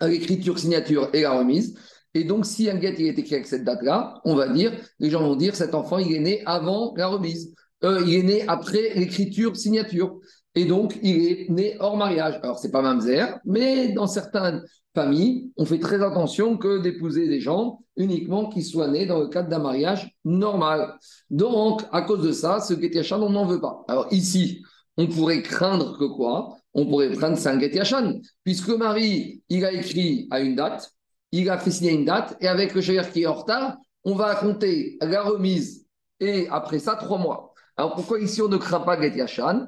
[0.00, 1.78] l'écriture, signature et la remise.
[2.14, 5.20] Et donc, si un guet est écrit avec cette date-là, on va dire, les gens
[5.20, 7.54] vont dire, cet enfant, il est né avant la remise.
[7.84, 10.18] Euh, il est né après l'écriture, signature.
[10.56, 12.40] Et donc, il est né hors mariage.
[12.42, 14.64] Alors, c'est pas mamzer, mais dans certaines
[14.94, 19.28] familles, on fait très attention que d'épouser des gens uniquement qui soient nés dans le
[19.28, 20.94] cadre d'un mariage normal.
[21.30, 23.84] Donc, à cause de ça, ce Yachan, on n'en veut pas.
[23.86, 24.64] Alors, ici,
[24.96, 26.56] on pourrait craindre que quoi?
[26.72, 30.90] On pourrait craindre c'est un Yachan, puisque Marie, il a écrit à une date,
[31.32, 34.14] il a fait signer une date, et avec le chère qui est en retard, on
[34.14, 35.84] va compter la remise
[36.20, 37.52] et après ça, trois mois.
[37.76, 39.66] Alors pourquoi ici on ne craint pas Get Yachan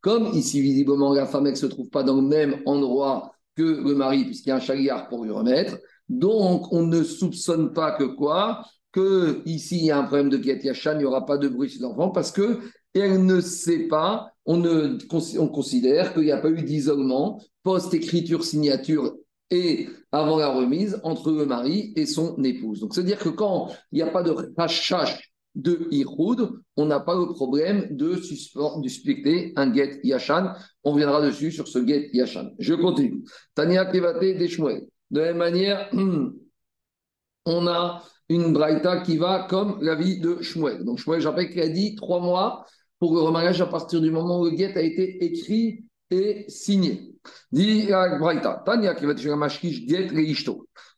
[0.00, 3.94] comme ici, visiblement, la femme ne se trouve pas dans le même endroit que le
[3.94, 5.76] mari, puisqu'il y a un chagriard pour lui remettre.
[6.08, 8.64] Donc, on ne soupçonne pas que quoi?
[8.92, 10.58] Que ici, il y a un problème de Kiat
[10.92, 12.60] il n'y aura pas de bruit chez l'enfant, parce que
[12.94, 14.98] elle ne sait pas, on, ne,
[15.38, 19.14] on considère qu'il n'y a pas eu d'isolement post-écriture, signature
[19.50, 22.80] et avant la remise entre le mari et son épouse.
[22.80, 27.14] Donc, c'est-à-dire que quand il n'y a pas de rachash de Ihoud, on n'a pas
[27.14, 30.54] le problème de suspecter un get Yashan.
[30.84, 32.50] On viendra dessus sur ce get Yashan.
[32.58, 33.22] Je continue.
[33.54, 35.90] Tania Kevate De la même manière,
[37.44, 40.84] on a une braïta qui va comme la vie de Shmuel.
[40.84, 42.64] Donc Shmuel, j'appelle qu'il a dit trois mois
[42.98, 47.14] pour le remariage à partir du moment où le get a été écrit et signé.
[47.50, 50.08] Dit la braïta, Tania Kevate get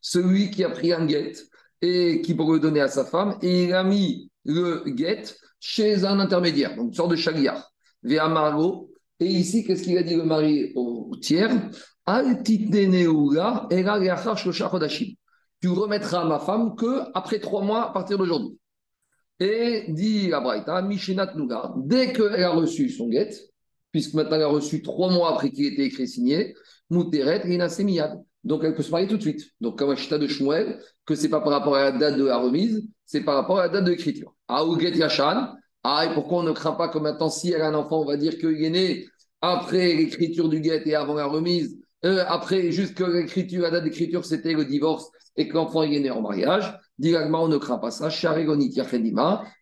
[0.01, 1.33] Celui qui a pris un get
[1.81, 5.23] et qui pour le donner à sa femme, et il a mis le get
[5.59, 7.71] chez un intermédiaire, donc une sorte de chagriar,
[8.03, 8.91] via Margot.
[9.19, 11.51] Et ici, qu'est-ce qu'il a dit le mari au tiers?
[15.61, 18.59] Tu remettras à ma femme que après trois mois à partir d'aujourd'hui.
[19.39, 23.31] Et dit la Braïta, Mishinat Nuga, dès qu'elle a reçu son get,
[23.91, 26.53] puisque maintenant elle a reçu trois mois après qu'il était écrit signé,
[26.89, 28.21] Muteret Rina Semiyad.
[28.45, 29.51] Donc elle peut se marier tout de suite.
[29.59, 32.37] Donc comme Ashita de Shmuel, que c'est pas par rapport à la date de la
[32.37, 34.33] remise, c'est par rapport à la date de l'écriture.
[34.47, 35.53] Aouget Yashan.
[35.83, 38.05] Ah, et pourquoi on ne craint pas que maintenant, si elle a un enfant, on
[38.05, 39.05] va dire qu'il est né
[39.41, 43.83] après l'écriture du guet et avant la remise, euh, après, juste que l'écriture, la date
[43.83, 46.75] d'écriture, c'était le divorce et que l'enfant est né en mariage.
[46.97, 48.09] Directement, on ne craint pas ça.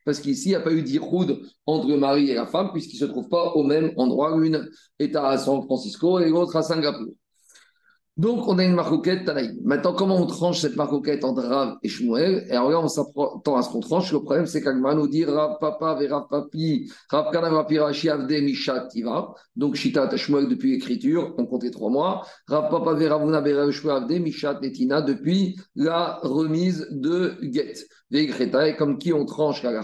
[0.06, 3.02] Parce qu'ici, il n'y a pas eu d'iroud entre le mari et la femme, puisqu'ils
[3.02, 4.38] ne se trouvent pas au même endroit.
[4.38, 4.70] L'une
[5.00, 7.14] est à San Francisco et l'autre à Singapour.
[8.16, 9.58] Donc, on a une marcoquette Tanaïm.
[9.64, 12.46] Maintenant, comment on tranche cette marcoquette entre Rav et Shmuel?
[12.48, 14.14] Et alors là, on s'attend à ce qu'on tranche.
[14.14, 18.88] Le problème, c'est qu'Agma nous dit Rav Papa, Rav Papi, Rav Kanav Rapirashi Avde Mishat
[18.90, 19.34] Tiva.
[19.56, 22.22] Donc, Shita Shmuel depuis l'écriture, on comptait trois mois.
[22.48, 27.88] Rav Papa, Veravuna, Verav Shmuel Avde Mishat Netina depuis la remise de Get.
[28.12, 29.82] Et comme qui on tranche la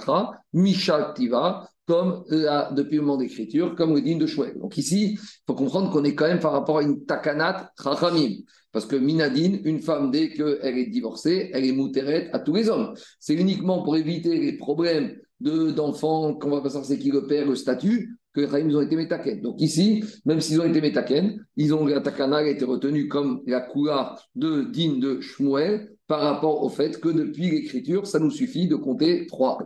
[0.54, 4.54] Mishat Tiva, comme là, depuis le moment d'écriture, comme le digne de Chouet.
[4.62, 8.36] Donc ici, il faut comprendre qu'on est quand même par rapport à une takanat rachamim.
[8.72, 12.70] Parce que Minadine, une femme, dès qu'elle est divorcée, elle est moutérette à tous les
[12.70, 12.94] hommes.
[13.20, 17.56] C'est uniquement pour éviter les problèmes d'enfants, qu'on va pas savoir c'est qui le le
[17.56, 19.42] statut, que les ils ont été métaken.
[19.42, 23.42] Donc ici, même s'ils ont été métaken, ils ont, la takana a été retenue comme
[23.48, 28.30] la coula de digne de Shmuel par rapport au fait que depuis l'écriture, ça nous
[28.30, 29.58] suffit de compter trois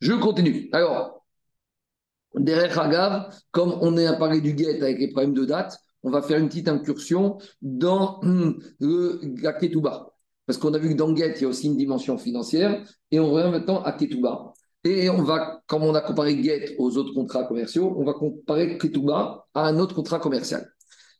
[0.00, 0.68] Je continue.
[0.72, 1.17] Alors,
[2.34, 6.10] Derrière Hagav, comme on est à parler du guet avec les problèmes de date, on
[6.10, 8.20] va faire une petite incursion dans
[8.80, 10.12] le, la Ketouba.
[10.46, 12.82] Parce qu'on a vu que dans Get, il y a aussi une dimension financière.
[13.10, 14.54] Et on revient maintenant à Ketouba.
[14.84, 18.78] Et on va, comme on a comparé Get aux autres contrats commerciaux, on va comparer
[18.78, 20.66] Ketouba à un autre contrat commercial.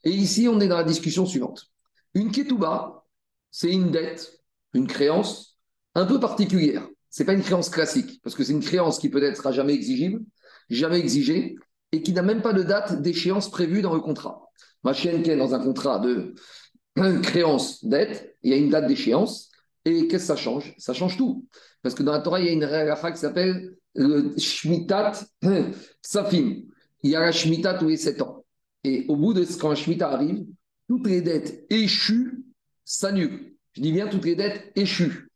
[0.04, 1.66] Et ici, on est dans la discussion suivante.
[2.14, 3.04] Une Ketouba,
[3.50, 4.40] c'est une dette,
[4.72, 5.58] une créance
[5.94, 6.88] un peu particulière.
[7.10, 9.74] Ce n'est pas une créance classique, parce que c'est une créance qui peut-être à jamais
[9.74, 10.20] exigible,
[10.68, 11.56] jamais exigé
[11.92, 14.48] et qui n'a même pas de date d'échéance prévue dans le contrat.
[14.84, 16.34] Ma chienne qui est dans un contrat de
[17.22, 19.50] créance dette, il y a une date d'échéance.
[19.84, 20.74] Et qu'est-ce que ça change?
[20.78, 21.46] Ça change tout.
[21.82, 25.12] Parce que dans la Torah, il y a une règle qui s'appelle le Shmitat
[26.02, 26.62] Safim.
[27.02, 28.44] Il y a la Shmitat tous les 7 ans.
[28.84, 30.44] Et au bout de ce quand la Shmita arrive,
[30.88, 32.44] toutes les dettes échues
[32.84, 33.54] s'annulent.
[33.72, 35.27] Je dis bien toutes les dettes échues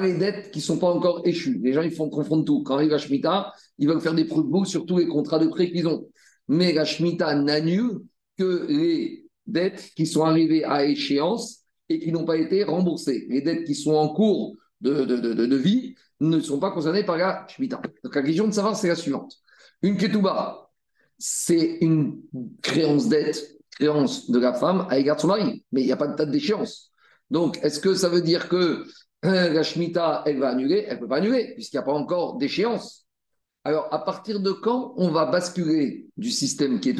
[0.00, 1.60] les dettes qui ne sont pas encore échues.
[1.62, 2.62] Les gens, ils font confondre tout.
[2.62, 5.70] Quand arrive la Shemitah, ils veulent faire des preuves sur tous les contrats de prêt
[5.70, 6.08] qu'ils ont.
[6.48, 8.00] Mais la Shemitah n'annule
[8.38, 13.26] que les dettes qui sont arrivées à échéance et qui n'ont pas été remboursées.
[13.28, 17.04] Les dettes qui sont en cours de, de, de, de vie ne sont pas concernées
[17.04, 17.80] par la Shemitah.
[18.04, 19.34] Donc la question de savoir, c'est la suivante.
[19.82, 20.70] Une ketouba,
[21.18, 22.20] c'est une
[22.62, 25.96] créance dette, créance de la femme à égard de son mari, mais il n'y a
[25.96, 26.90] pas de date d'échéance.
[27.30, 28.84] Donc, est-ce que ça veut dire que
[29.22, 32.38] la Shemitah, elle va annuler, elle ne peut pas annuler, puisqu'il n'y a pas encore
[32.38, 33.06] d'échéance.
[33.64, 36.96] Alors, à partir de quand on va basculer du système qui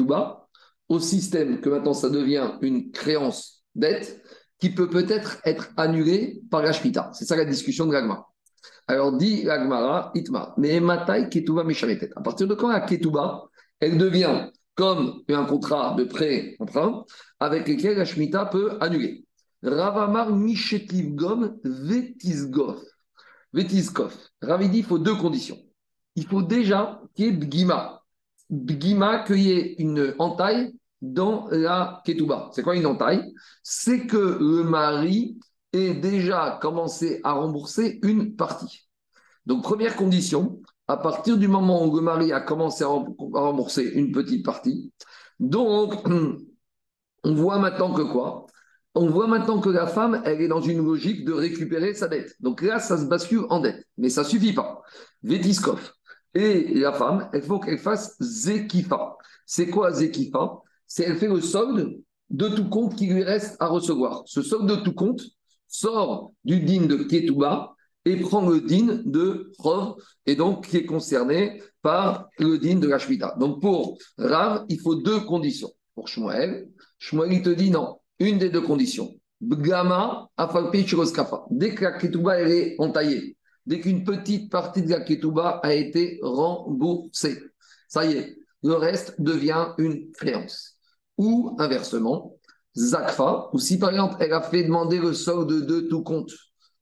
[0.89, 4.21] au système que maintenant ça devient une créance dette
[4.59, 7.11] qui peut peut-être être annulée par la Shemitah?
[7.13, 8.25] C'est ça la discussion de l'Agma.
[8.87, 12.09] Alors, dit l'Agmara, Itma, mais Matai Ketuba Meshametet.
[12.15, 13.43] À partir de quand la Ketuba,
[13.79, 17.03] elle devient comme un contrat de prêt emprunt
[17.39, 19.25] avec lequel la Shemitah peut annuler?
[19.63, 22.81] Ravamar Mishetivgom Vetisgov.
[23.53, 24.13] Vetiskov.
[24.41, 25.57] Ravidi, il faut deux conditions.
[26.15, 28.03] Il faut déjà qu'il y ait Bgima.
[28.49, 32.49] Bgima, qu'il y ait une entaille dans la Ketouba.
[32.53, 33.33] C'est quoi une entaille?
[33.61, 35.37] C'est que le mari
[35.71, 38.87] ait déjà commencé à rembourser une partie.
[39.45, 44.11] Donc, première condition, à partir du moment où le mari a commencé à rembourser une
[44.11, 44.91] petite partie,
[45.39, 46.07] donc,
[47.23, 48.45] on voit maintenant que quoi?
[48.95, 52.35] On voit maintenant que la femme, elle est dans une logique de récupérer sa dette.
[52.39, 53.85] Donc là, ça se bascule en dette.
[53.97, 54.81] Mais ça ne suffit pas.
[55.23, 55.91] Vétiskov.
[56.35, 59.17] Et la femme, il faut qu'elle fasse Zekifa.
[59.45, 63.67] C'est quoi Zekifa C'est elle fait le solde de tout compte qui lui reste à
[63.67, 64.23] recevoir.
[64.25, 65.21] Ce solde de tout compte
[65.67, 67.75] sort du din de Ketouba
[68.05, 72.87] et prend le din de Rov, et donc qui est concerné par le din de
[72.87, 72.97] la
[73.37, 75.71] Donc pour Rav, il faut deux conditions.
[75.95, 79.13] Pour Shmuel, Shmuel, il te dit non, une des deux conditions.
[79.41, 81.45] Bgama, Kafa.
[81.51, 86.19] Dès que la ketouba est entaillée, dès qu'une petite partie de la ketouba a été
[86.21, 87.37] remboursée,
[87.87, 90.77] ça y est, le reste devient une créance.
[91.17, 92.37] Ou inversement,
[92.75, 96.31] Zakfa, ou si par exemple elle a fait demander le solde de tout compte,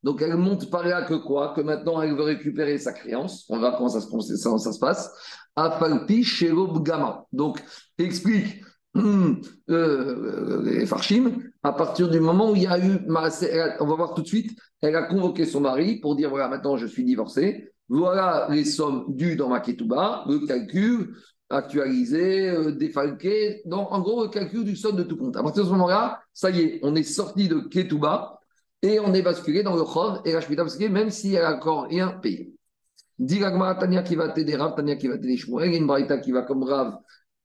[0.04, 1.54] donc elle monte par là que quoi?
[1.54, 4.72] Que maintenant elle veut récupérer sa créance, on va voir comment ça se, ça, ça
[4.72, 5.12] se passe,
[5.56, 7.26] Afalpi Bgama.
[7.34, 7.62] Donc,
[7.98, 8.64] explique
[8.98, 11.32] euh, les Farshim,
[11.64, 14.58] à partir du moment où il y a eu, on va voir tout de suite,
[14.82, 19.06] elle a convoqué son mari pour dire voilà, maintenant je suis divorcée, voilà les sommes
[19.10, 21.16] dues dans ma ketouba, le calcul
[21.50, 25.36] actualisé, euh, défalqué, donc en gros le calcul du solde de tout compte.
[25.36, 28.40] À partir de ce moment-là, ça y est, on est sorti de ketouba
[28.82, 31.88] et on est basculé dans le chov et la shmita même si elle a encore
[31.88, 32.54] rien payé.
[33.20, 36.42] Diragma Tania qui va t'aider, Rav Tania qui va t'aider, Shmuel, une braïta qui va
[36.42, 36.98] comme Rav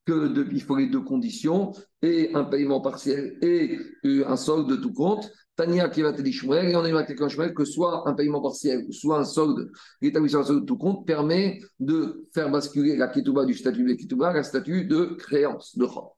[0.07, 4.69] que de, il faut les deux conditions, et un paiement partiel et euh, un solde
[4.71, 5.31] de tout compte.
[5.57, 9.19] Tania qui va te et on a avec quelqu'un que soit un paiement partiel, soit
[9.19, 9.71] un solde,
[10.03, 14.42] l'établissement de tout compte permet de faire basculer la ketouba du statut de ketouba la
[14.42, 16.16] statut de créance, de chor.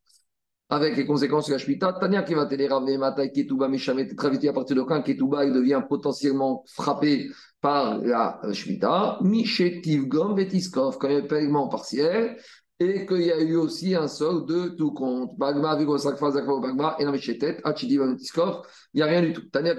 [0.71, 1.95] avec les conséquences de la Shemitah.
[1.95, 5.83] Tania qui va t'aider Matai Ketouba Meshamet Traviti à partir de quand Ketouba il devient
[5.89, 9.19] potentiellement frappé par la Shemitah.
[9.23, 12.37] Mishet Tivgom Vetiskov, quand il y a un paiement partiel
[12.81, 15.37] et qu'il y a eu aussi un sol de tout compte.
[15.37, 17.09] Bagma, Bagma, et il
[18.95, 19.43] n'y a rien du tout.
[19.51, 19.75] Tania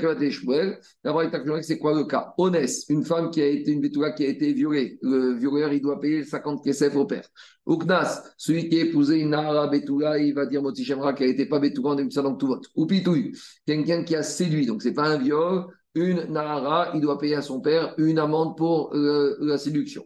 [1.61, 2.33] c'est quoi le cas?
[2.37, 5.81] Honest, une femme qui a été, une Betula qui a été violée, le violeur, il
[5.81, 7.27] doit payer 50 kesef au père.
[7.65, 11.45] Uknas, celui qui a épousé une Nara Betula, il va dire Moti Shemra qu'elle n'était
[11.45, 12.65] pas Betula, on a ça dans tout vote.
[12.75, 12.85] Ou
[13.65, 17.41] quelqu'un qui a séduit, donc c'est pas un viol, une Nahara, il doit payer à
[17.41, 20.05] son père une amende pour euh, la séduction.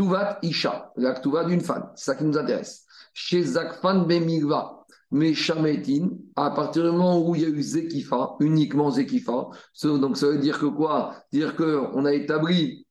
[0.00, 2.86] Tuvat Isha, la Tuvat d'une femme, c'est ça qui nous intéresse.
[3.12, 8.90] Chez Zakfan Bemilva, Meshametin, à partir du moment où il y a eu Zekifa, uniquement
[8.90, 9.50] Zekifa,
[9.84, 11.16] donc ça veut dire que quoi?
[11.30, 12.86] Dire qu'on a établi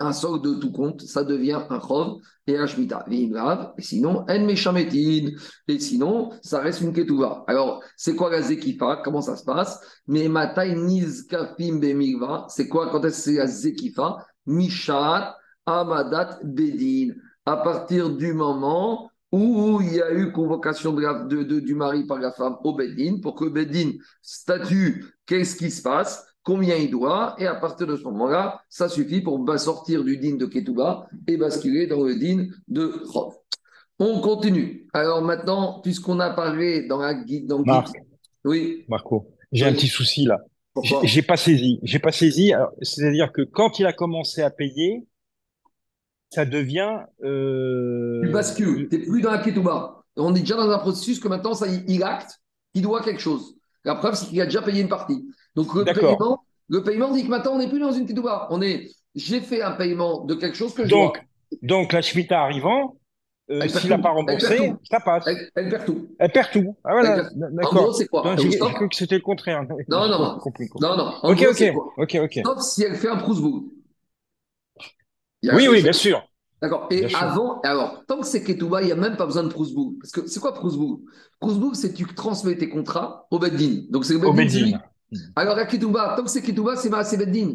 [0.00, 3.06] un sort de tout compte, ça devient un chov et un shmita.
[3.08, 3.30] Et
[3.78, 5.30] sinon, en meshametin.
[5.66, 7.42] Et sinon, ça reste une ketouva.
[7.46, 9.00] Alors, c'est quoi la zekifa?
[9.02, 9.80] Comment ça se passe?
[10.06, 12.44] Mais matai nizkafim bemigva.
[12.50, 12.90] C'est quoi?
[12.90, 14.26] Quand est-ce que c'est la zekifa?
[14.44, 17.14] Mishat Amadat Bedin,
[17.46, 22.32] à partir du moment où il y a eu convocation de du mari par la
[22.32, 27.46] femme au Bedin, pour que Bedin statue qu'est-ce qui se passe, combien il doit, et
[27.46, 31.86] à partir de ce moment-là, ça suffit pour sortir du din de Ketouba et basculer
[31.86, 33.34] dans le din de Chov.
[33.98, 34.88] On continue.
[34.92, 37.62] Alors maintenant, puisqu'on a parlé dans la guide, dans
[38.44, 38.84] oui.
[38.88, 40.40] Marco, j'ai un petit souci là.
[41.04, 41.78] J'ai pas saisi.
[41.82, 42.52] J'ai pas saisi.
[42.80, 45.06] C'est-à-dire que quand il a commencé à payer,
[46.32, 46.98] ça devient.
[47.22, 48.22] Euh...
[48.22, 50.02] Tu bascules, tu n'es plus dans la ketouba.
[50.16, 52.40] On est déjà dans un processus que maintenant, ça, il acte,
[52.74, 53.54] il doit quelque chose.
[53.84, 55.26] La preuve, c'est qu'il a déjà payé une partie.
[55.54, 58.46] Donc le paiement, le paiement dit que maintenant, on n'est plus dans une ketouba.
[58.50, 61.58] On est, j'ai fait un paiement de quelque chose que je donc, dois.
[61.62, 62.96] Donc la Shemitah arrivant,
[63.50, 65.26] euh, s'il n'a pas remboursé, ça passe.
[65.54, 66.08] Elle, perd tout.
[66.18, 66.76] Elle perd tout.
[66.82, 67.72] Ah voilà, d'accord.
[67.72, 68.36] En gros, c'est quoi?
[68.36, 69.64] J'ai cru que c'était le contraire.
[69.88, 70.18] Non, non,
[70.80, 70.96] non.
[70.96, 72.40] non, ok, ok, ok, ok.
[72.42, 73.64] Sauf si elle fait un prousbourg.
[75.42, 76.22] Oui, oui, bien sûr.
[76.60, 76.86] D'accord.
[76.92, 79.94] Et avant, alors, tant que c'est Ketouba, il n'y a même pas besoin de Prousbourg.
[80.00, 81.00] Parce que c'est quoi Prousbourg
[81.40, 83.82] Prousbourg, c'est que tu transmets tes contrats au Beddin.
[83.90, 84.78] Donc c'est au Beddin.
[85.34, 87.54] Alors à Ketouba, tant que c'est Ketouba, c'est Maasé Beddin.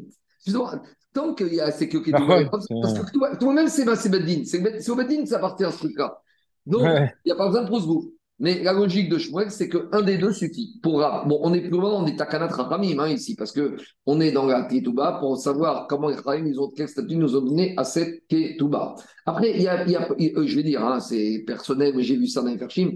[1.13, 4.43] Tant que c'est que Ketouba, ah parce que toi-même, c'est Maasé Beddin.
[4.43, 6.21] C'est au Beddin que ça appartient ce truc-là.
[6.65, 8.07] Donc, il n'y a pas besoin de Prousbourg.
[8.39, 10.79] Mais la logique de Shmuel, c'est qu'un des deux suffit.
[10.83, 14.19] Pour, bon, on est plus loin, on est à Kanat Rapamim hein, ici, parce qu'on
[14.19, 17.73] est dans la Ketouba pour savoir comment les ils ont, quel statut nous ont donné
[17.77, 18.95] à cette Ketouba.
[19.25, 22.41] Après, il y a, euh, je vais dire, hein, c'est personnel, mais j'ai vu ça
[22.43, 22.91] dans les Ferchim,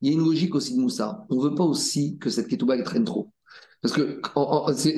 [0.00, 1.26] il y a une logique aussi de Moussa.
[1.28, 3.30] On ne veut pas aussi que cette Ketouba traîne trop.
[3.82, 4.20] Parce que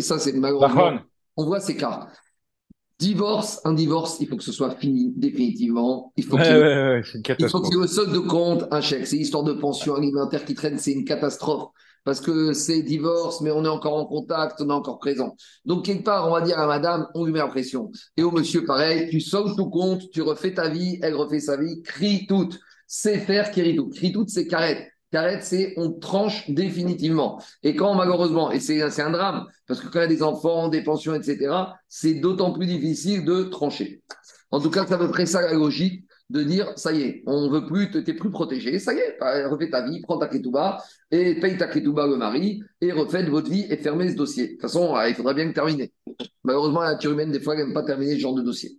[0.00, 0.98] ça, c'est malheureusement.
[1.36, 2.08] On voit ces cas.
[2.98, 6.12] Divorce, un divorce, il faut que ce soit fini définitivement.
[6.16, 7.02] Il faut qu'il y ait
[7.86, 9.06] solde de compte, un chèque.
[9.06, 11.70] C'est histoire de pension alimentaire qui traîne, c'est une catastrophe.
[12.04, 15.36] Parce que c'est divorce, mais on est encore en contact, on est encore présent.
[15.64, 17.90] Donc, quelque part, on va dire à madame, on lui met la pression.
[18.16, 21.56] Et au monsieur, pareil, tu soldes tout compte, tu refais ta vie, elle refait sa
[21.56, 22.58] vie, crie toute.
[22.86, 23.90] C'est faire qui rit tout.
[23.90, 24.88] Crie toute, c'est carrette.
[25.10, 27.40] Carrette, c'est on tranche définitivement.
[27.62, 30.68] Et quand malheureusement, et c'est un drame, parce que quand il y a des enfants,
[30.68, 31.54] des pensions, etc.,
[31.88, 34.02] c'est d'autant plus difficile de trancher.
[34.50, 37.22] En tout cas, c'est à peu près ça la logique de dire ça y est,
[37.26, 40.02] on ne veut plus, tu n'es plus protégé, ça y est, bah, refais ta vie,
[40.02, 44.10] prends ta ketouba et paye ta ketouba le mari et refaites votre vie et fermez
[44.10, 44.46] ce dossier.
[44.46, 45.90] De toute façon, il faudra bien terminer.
[46.44, 48.78] Malheureusement, la nature humaine, des fois, elle n'aime pas terminer ce genre de dossier.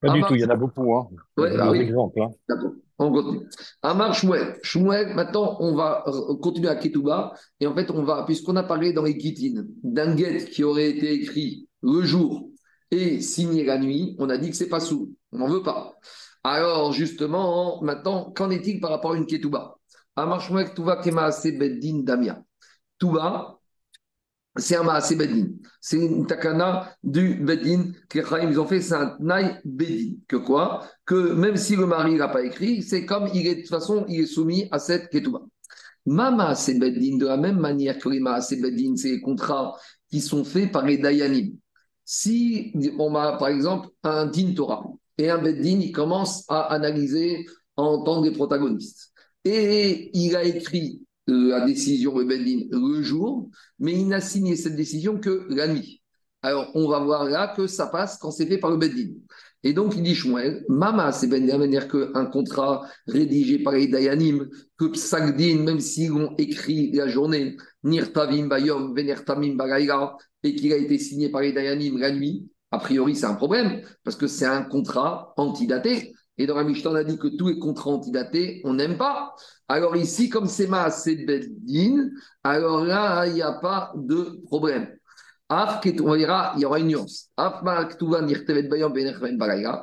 [0.00, 0.94] Pas du tout, il y en a beaucoup.
[0.94, 1.08] Hein.
[1.36, 1.90] Ouais, bah oui.
[2.20, 2.56] Hein.
[2.98, 3.46] On continue.
[3.82, 4.58] Amar Shmuel.
[4.62, 6.04] Shmuel, maintenant, on va
[6.42, 7.34] continuer à Ketouba.
[7.60, 10.90] Et en fait, on va, puisqu'on a parlé dans les Kitines d'un guet qui aurait
[10.90, 12.48] été écrit le jour
[12.90, 15.12] et signé la nuit, on a dit que c'est pas sous.
[15.32, 15.96] On n'en veut pas.
[16.42, 19.76] Alors, justement, maintenant, qu'en est-il par rapport à une Ketouba
[20.14, 22.42] Amar Shmuel, Touba Kema Beddin Damia.
[22.98, 23.55] Touba,
[24.58, 25.48] c'est un Maasé Bedin.
[25.80, 30.16] C'est une takana du Bedin que ils ont fait, c'est un Naï Bedin.
[30.28, 30.86] Que quoi?
[31.04, 34.04] Que même si le mari n'a pas écrit, c'est comme il est, de toute façon,
[34.08, 35.40] il est soumis à cette Ketouba.
[36.54, 39.76] C'est Bedin, de la même manière que les Maasé Bedin, c'est les contrats
[40.10, 41.56] qui sont faits par les Dayanim.
[42.04, 44.84] Si on a, par exemple, un Din Torah
[45.18, 47.44] et un Bedin, il commence à analyser
[47.76, 49.12] en tant que protagoniste.
[49.44, 55.18] Et il a écrit la décision Rebellin le jour, mais il n'a signé cette décision
[55.18, 56.02] que la nuit.
[56.42, 59.14] Alors, on va voir là que ça passe quand c'est fait par le Beddin.
[59.64, 63.88] Et donc, il dit Shmuel, Mama, c'est de la manière qu'un contrat rédigé par les
[63.88, 70.72] Dayanim, que Psagdin, même s'ils ont écrit la journée, Nirtavim Bayom, Venertamim Bagaïra, et qu'il
[70.72, 74.28] a été signé par les Dayanim la nuit, a priori, c'est un problème, parce que
[74.28, 76.14] c'est un contrat antidaté.
[76.38, 79.34] Et dans la Mishnah, a dit que tous les contrats antidatés, on n'aime pas.
[79.68, 82.10] Alors ici, comme c'est Maasé Beddin,
[82.44, 84.88] alors là, il n'y a pas de problème.
[85.48, 87.30] On verra, il y aura une nuance.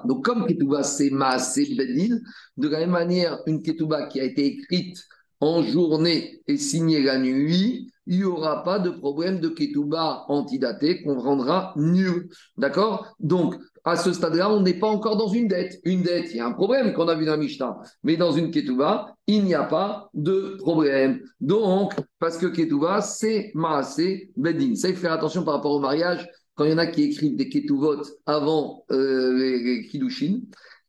[0.06, 2.20] Donc, comme Ketouba, c'est Maasé Beddin,
[2.58, 4.98] de la même manière, une Ketouba qui a été écrite
[5.40, 11.04] en journée et signée la nuit, il n'y aura pas de problème de ketouba antidaté
[11.04, 12.30] qu'on rendra nul.
[12.58, 13.16] D'accord?
[13.20, 13.56] Donc,
[13.86, 15.80] à ce stade-là, on n'est pas encore dans une dette.
[15.84, 17.78] Une dette, il y a un problème qu'on a vu dans Mishnah.
[18.04, 21.20] Mais dans une ketouba, il n'y a pas de problème.
[21.42, 24.76] Donc, parce que ketouba, c'est maasé bedin.
[24.76, 26.28] Ça, il faut faire attention par rapport au mariage.
[26.56, 30.42] Quand il y en a qui écrivent des ketuvot avant euh, les, kiddushin,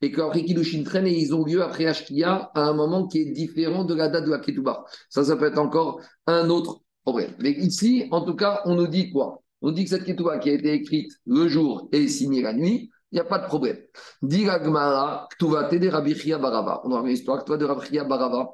[0.03, 3.31] et qu'après Kiddushin traîne et ils ont lieu après Ashkia à un moment qui est
[3.31, 4.85] différent de la date de la Ketouba.
[5.09, 7.33] Ça, ça peut être encore un autre problème.
[7.39, 9.44] Mais ici, en tout cas, on nous dit quoi?
[9.67, 12.91] On dit que cette Ketouba qui a été écrite le jour et signée la nuit,
[13.11, 13.79] il n'y a pas de problème.
[14.21, 16.83] Dit Gmara, Ktuva de Rabbi Barava.
[16.85, 18.51] On a une histoire, Ktuva de Rabbi Barava.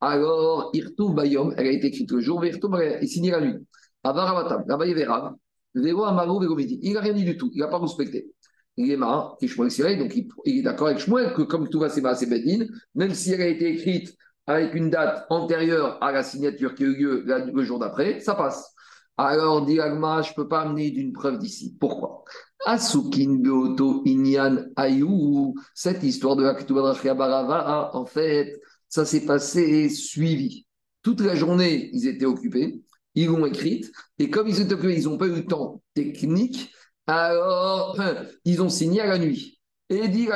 [0.00, 3.56] Alors, Irtou Bayom, elle a été écrite le jour, mais Irtou est signée la nuit.
[4.04, 5.04] Avaravatam, là-bas il avait
[5.74, 6.04] Véro.
[6.82, 8.30] Il n'a rien dit du tout, il n'a pas respecté.
[8.76, 11.88] Il est marrant, qui Shmuel donc il, est d'accord avec Shmuel que comme tout va
[11.88, 14.14] c'est Bedin, même si elle a été écrite
[14.46, 18.36] avec une date antérieure à la signature qui a eu lieu le jour d'après, ça
[18.36, 18.72] passe.
[19.16, 21.76] Alors, dit Agma, je ne peux pas amener d'une preuve d'ici.
[21.78, 22.24] Pourquoi?
[22.64, 30.66] Asukin Beoto Inyan Ayu, cette histoire de la Barava, en fait, ça s'est passé suivi.
[31.02, 32.82] Toute la journée, ils étaient occupés,
[33.14, 36.72] ils l'ont écrite, et comme ils étaient occupés, ils n'ont pas eu le temps technique,
[37.06, 37.98] alors
[38.44, 39.60] ils ont signé à la nuit.
[39.88, 40.28] Et dit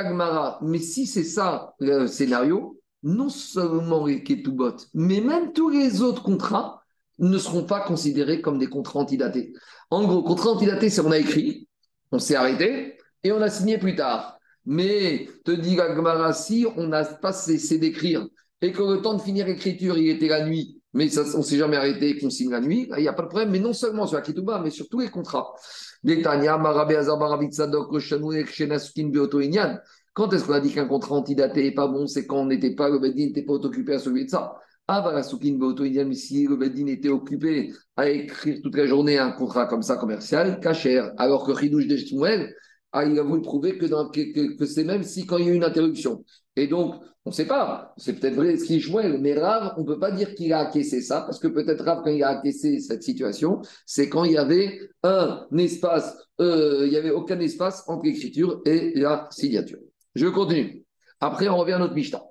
[0.63, 6.23] mais si c'est ça le scénario, non seulement les Ketubot, mais même tous les autres
[6.23, 6.76] contrats
[7.19, 9.53] ne seront pas considérés comme des contrats antidatés.
[9.91, 11.69] En gros, contrat antidaté, c'est on a écrit,
[12.13, 14.39] on s'est arrêté et on a signé plus tard.
[14.65, 18.27] Mais te dit Agmara, si on n'a pas cessé d'écrire
[18.61, 21.59] et que le temps de finir l'écriture, il était la nuit, mais on ne s'est
[21.59, 24.07] jamais arrêté qu'on signe la nuit, il n'y a pas de problème, mais non seulement
[24.07, 25.55] sur la Ketouba, mais sur tous les contrats.
[30.17, 32.07] Quand est-ce qu'on a dit qu'un contrat antidaté n'est pas bon?
[32.07, 34.57] C'est quand on n'était pas, le n'était pas occupé à celui de ça.
[34.89, 39.97] Ah, si le Bedin était occupé à écrire toute la journée un contrat comme ça
[39.97, 41.97] commercial, cachère, alors que Ridouche de
[42.93, 45.65] ah, il a voulu prouver que c'est même si quand il y a eu une
[45.65, 46.25] interruption.
[46.55, 46.95] Et donc,
[47.27, 49.99] on ne sait pas, c'est peut-être vrai ce qui est mais Rav, on ne peut
[49.99, 53.03] pas dire qu'il a acquiescé ça, parce que peut-être Rav, quand il a acquiescé cette
[53.03, 58.05] situation, c'est quand il y avait un espace, euh, il n'y avait aucun espace entre
[58.05, 59.81] l'écriture et la signature.
[60.15, 60.85] Je continue.
[61.19, 62.23] Après, on revient à notre Mishnah.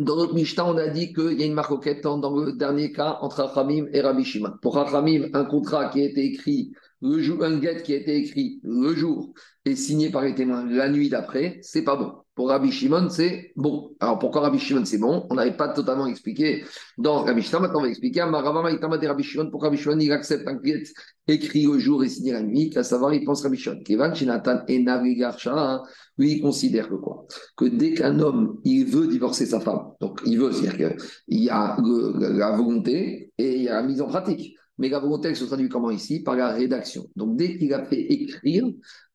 [0.00, 3.18] Dans notre Mishnah, on a dit qu'il y a une marcoquette dans le dernier cas
[3.20, 4.54] entre Rachamim et Rabbi Shimon.
[4.60, 8.16] Pour Rachamim, un contrat qui a été écrit le jour, un guet qui a été
[8.16, 9.32] écrit le jour
[9.64, 12.23] et signé par les témoins la nuit d'après, c'est pas bon.
[12.34, 13.92] Pour Rabbi Shimon, c'est bon.
[14.00, 15.24] Alors pourquoi Rabbi Shimon, c'est bon?
[15.30, 16.64] On n'avait pas totalement expliqué
[16.98, 17.60] dans Rabbi Shimon.
[17.60, 18.22] Maintenant, on va expliquer.
[18.22, 20.82] Rabbi Shimon, pourquoi Rabbi Shimon, il accepte un guet
[21.28, 22.70] écrit le jour et signé la nuit?
[22.70, 23.82] Qu'à savoir, il pense Rabbi Shimon.
[23.84, 25.82] Kevan, Shinatan et Navigarsha,
[26.18, 27.26] lui, il considère que quoi?
[27.56, 31.50] Que dès qu'un homme, il veut divorcer sa femme, donc il veut, c'est-à-dire qu'il y
[31.50, 34.56] a la volonté et il y a la mise en pratique.
[34.78, 36.22] Mais la volonté, elle se traduit comment ici?
[36.22, 37.08] Par la rédaction.
[37.16, 38.66] Donc, dès qu'il a fait écrire,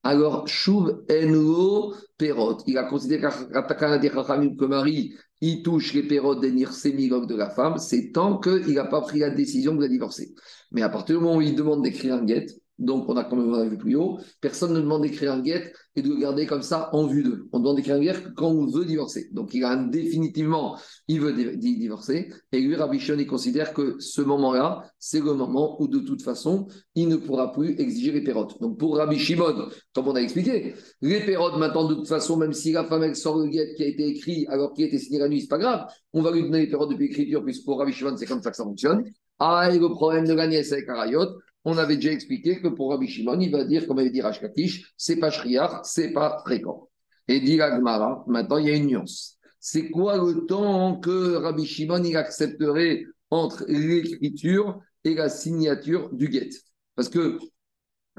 [0.03, 2.59] alors, Shuv Enlo Perot.
[2.67, 8.11] Il a considéré que Marie, il touche les Perot des Nirsemilog de la femme, c'est
[8.11, 10.33] tant qu'il n'a pas pris la décision de la divorcer.
[10.71, 12.45] Mais à partir du moment où il demande d'écrire un guet,
[12.79, 15.73] donc on a comme on a vu plus haut, personne ne demande d'écrire un guet
[15.95, 17.47] et de le garder comme ça en vue d'eux.
[17.51, 19.27] On demande d'écrire un guet quand on veut divorcer.
[19.33, 20.77] Donc il a définitivement,
[21.07, 22.31] il veut divorcer.
[22.53, 26.21] Et lui, Rabbi Shon, il considère que ce moment-là, c'est le moment où de toute
[26.21, 28.59] façon, il ne pourra plus exiger les pérotes.
[28.61, 32.53] Donc pour Rabbi Shimon, comme on a expliqué, les pérotes maintenant de toute façon, même
[32.53, 34.99] si la femme elle sort le guet qui a été écrit alors qu'il a été
[34.99, 35.85] signé la nuit, c'est pas grave.
[36.13, 38.51] On va lui donner les pérotes depuis l'écriture puisque pour Rabbi Shimon, c'est comme ça
[38.51, 39.03] que ça fonctionne.
[39.39, 41.25] Ah, et le problème de la nièce avec Arayot,
[41.65, 44.93] on avait déjà expliqué que pour Rabbi Shimon, il va dire, comme avait dit Rashkakish,
[44.97, 46.89] c'est pas shriar, c'est pas fréquent.
[47.27, 49.37] Et dit Agmara, maintenant il y a une nuance.
[49.59, 56.29] C'est quoi le temps que Rabbi Shimon il accepterait entre l'écriture et la signature du
[56.29, 56.49] guet
[56.95, 57.37] Parce que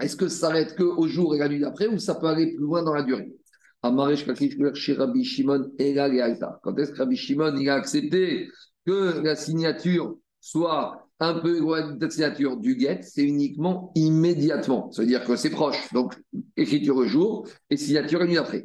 [0.01, 2.64] est-ce que ça s'arrête qu'au jour et la nuit d'après ou ça peut aller plus
[2.64, 3.32] loin dans la durée?
[3.82, 5.95] Rabbi Shimon et
[6.62, 8.49] Quand est-ce que Rabbi Shimon il a accepté
[8.86, 14.90] que la signature soit un peu de signature du guet, c'est uniquement immédiatement.
[14.90, 15.92] Ça veut dire que c'est proche.
[15.92, 16.14] Donc,
[16.56, 18.64] écriture au jour et signature une nuit après.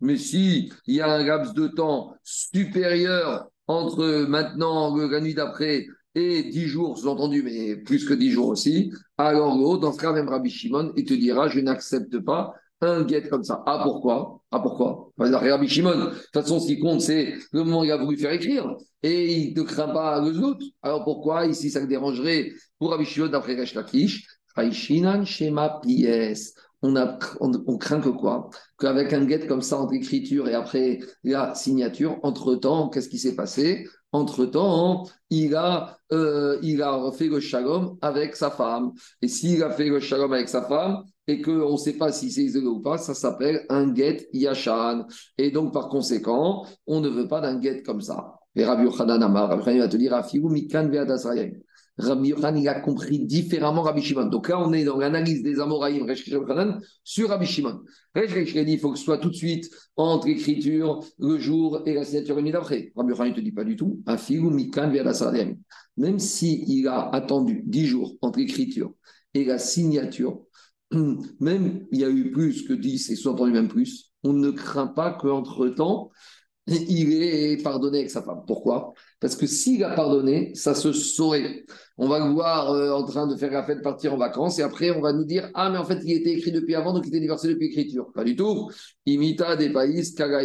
[0.00, 5.86] Mais si il y a un laps de temps supérieur entre maintenant, la nuit d'après,
[6.14, 10.28] et dix jours, sous-entendu, mais plus que dix jours aussi, alors dans ce cas, même
[10.28, 13.62] Rabbi Shimon, il te dira Je n'accepte pas un guet comme ça.
[13.66, 14.40] Ah, pourquoi?
[14.50, 15.10] Ah, pourquoi?
[15.18, 18.16] Rabbi Shimon, de toute façon, ce qui compte, c'est le moment où il a voulu
[18.16, 18.76] faire écrire.
[19.02, 20.58] Et il ne craint pas le zout.
[20.82, 21.46] Alors pourquoi?
[21.46, 24.26] Ici ça le dérangerait pour Rabbi Shimon d'après Resh Lakish.
[25.24, 26.52] Shema Pies.
[26.80, 26.94] On,
[27.40, 28.50] on, craint que quoi?
[28.78, 33.34] Qu'avec un guet comme ça entre écriture et après la signature, entre-temps, qu'est-ce qui s'est
[33.34, 33.88] passé?
[34.12, 38.92] Entre-temps, il, a, euh, il a fait le shalom avec sa femme.
[39.20, 42.30] Et s'il a fait le shalom avec sa femme, et qu'on ne sait pas si
[42.30, 45.06] c'est isolé ou pas, ça s'appelle un get yashan.
[45.36, 48.38] Et donc, par conséquent, on ne veut pas d'un get comme ça.
[48.56, 50.14] Et Amar, va te dire,
[51.98, 54.26] Rabbi Yochanan, il a compris différemment Rabbi Shimon.
[54.26, 56.06] Donc là, on est dans l'analyse des Amoraïm,
[57.04, 57.80] sur Rabbi Shimon.
[58.14, 62.38] il faut que ce soit tout de suite entre l'écriture, le jour et la signature
[62.38, 62.92] une d'après.
[62.94, 64.00] Rabbi Yochanan ne te dit pas du tout.
[65.96, 68.92] Même s'il a attendu dix jours entre l'écriture
[69.34, 70.40] et la signature,
[71.40, 74.50] même il y a eu plus que dix et soit entendu même plus, on ne
[74.50, 76.10] craint pas qu'entre-temps,
[76.66, 78.42] il est pardonné avec sa femme.
[78.46, 78.92] Pourquoi?
[79.20, 81.64] Parce que s'il a pardonné, ça se saurait.
[81.96, 84.62] On va le voir euh, en train de faire la fête, partir en vacances, et
[84.62, 87.04] après on va nous dire Ah, mais en fait, il était écrit depuis avant, donc
[87.04, 88.12] il était divorcé depuis l'écriture.
[88.12, 88.70] Pas du tout.
[89.06, 90.40] Imita des pays, Kaga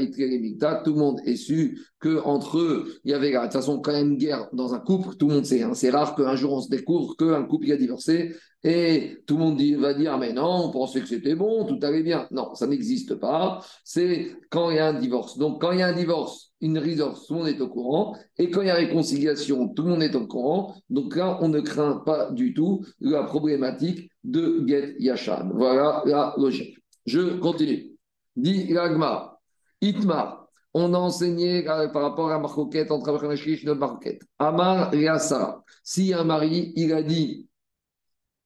[0.83, 4.11] tout le monde est su qu'entre eux, il y avait de toute façon quand même
[4.11, 5.61] une guerre dans un couple, tout le monde sait.
[5.61, 5.73] Hein.
[5.75, 9.61] C'est rare qu'un jour on se découvre qu'un couple a divorcé et tout le monde
[9.81, 12.27] va dire, mais non, on pensait que c'était bon, tout allait bien.
[12.31, 13.59] Non, ça n'existe pas.
[13.83, 15.37] C'est quand il y a un divorce.
[15.37, 18.17] Donc, quand il y a un divorce, une divorce, tout le monde est au courant.
[18.37, 20.75] Et quand il y a réconciliation, tout le monde est au courant.
[20.89, 25.49] Donc là, on ne craint pas du tout la problématique de Get Yashan.
[25.53, 26.77] Voilà la logique.
[27.05, 27.91] Je continue.
[28.35, 29.39] Dit Ragma,
[29.81, 34.23] Itmar, on a enseigné par rapport à Marcoquette, entre Abraham et Marcoquette.
[34.39, 37.47] Amar Yasa, si un mari, il a dit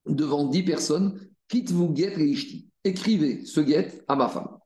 [0.06, 2.34] devant dix personnes, quitte vous guette et
[2.84, 4.58] Écrivez ce guette à ma femme.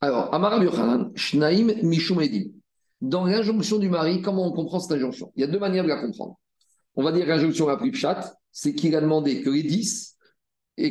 [0.00, 2.20] Alors, Amar Yochanan, Shnaim Mishum
[3.00, 5.32] Dans l'injonction du mari, comment on comprend cette injonction?
[5.36, 6.38] Il y a deux manières de la comprendre.
[6.94, 10.16] On va dire l'injonction la plus chat, c'est qu'il a demandé que les dix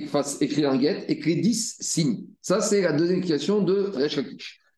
[0.08, 2.26] fassent écrire un guette et que les dix signent.
[2.42, 4.18] Ça, c'est la deuxième question de Resh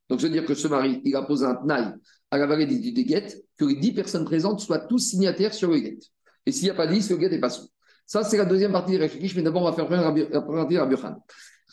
[0.09, 1.93] Donc, c'est-à-dire que ce mari, il a posé un tnaï
[2.31, 5.79] à la validité des guettes, que les dix personnes présentes soient tous signataires sur le
[5.79, 6.03] guette.
[6.45, 7.67] Et s'il n'y a pas dix, le guette n'est pas sous.
[8.05, 10.75] Ça, c'est la deuxième partie des réflexions, mais d'abord, on va faire la première partie
[10.75, 11.19] de Rabbi Yochanan.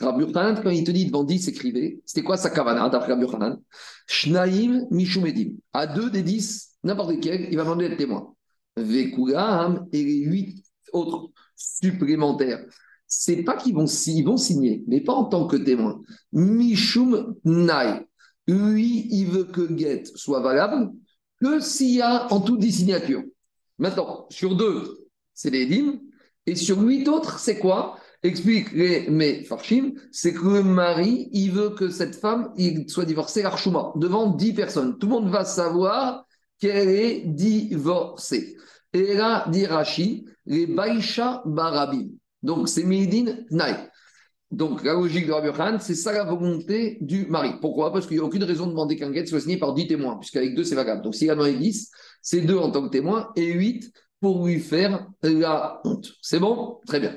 [0.01, 3.61] Rabbi quand il te dit devant 10, écrivez, c'était quoi sa kavana d'après Rabbi Yochanan?
[4.07, 5.55] Shnaim Mishumedim.
[5.73, 8.35] À deux des dix, n'importe lequel, il va demander d'être témoin.
[8.77, 12.65] Vekulam et les huit autres supplémentaires.
[13.07, 16.01] C'est pas qu'ils vont, ils vont signer, mais pas en tant que témoin.
[16.33, 18.07] Mishum Nai.
[18.47, 20.93] Lui, il veut que Get soit valable
[21.41, 23.25] que s'il y a en tout des signatures.
[23.79, 26.01] Maintenant, sur deux, c'est les dîmes.
[26.47, 27.98] Et sur huit autres, c'est quoi?
[28.23, 33.05] Explique les mes farshim, c'est que le mari, il veut que cette femme il soit
[33.05, 34.99] divorcée l'archouma devant dix personnes.
[34.99, 36.27] Tout le monde va savoir
[36.59, 38.57] qu'elle est divorcée.
[38.93, 42.09] Et là, dit Rashi, les Baïcha Barabim.
[42.43, 43.77] Donc, c'est Médine Naï.
[44.51, 47.51] Donc, la logique de Rabbi Khan, c'est ça la volonté du mari.
[47.61, 47.93] Pourquoi?
[47.93, 50.17] Parce qu'il n'y a aucune raison de demander qu'un guet soit signé par dix témoins,
[50.17, 51.03] puisqu'avec deux, c'est valable.
[51.03, 51.91] Donc, s'il y a demandé 10,
[52.23, 56.13] c'est deux en tant que témoins et huit pour lui faire la honte.
[56.23, 56.81] C'est bon?
[56.87, 57.15] Très bien.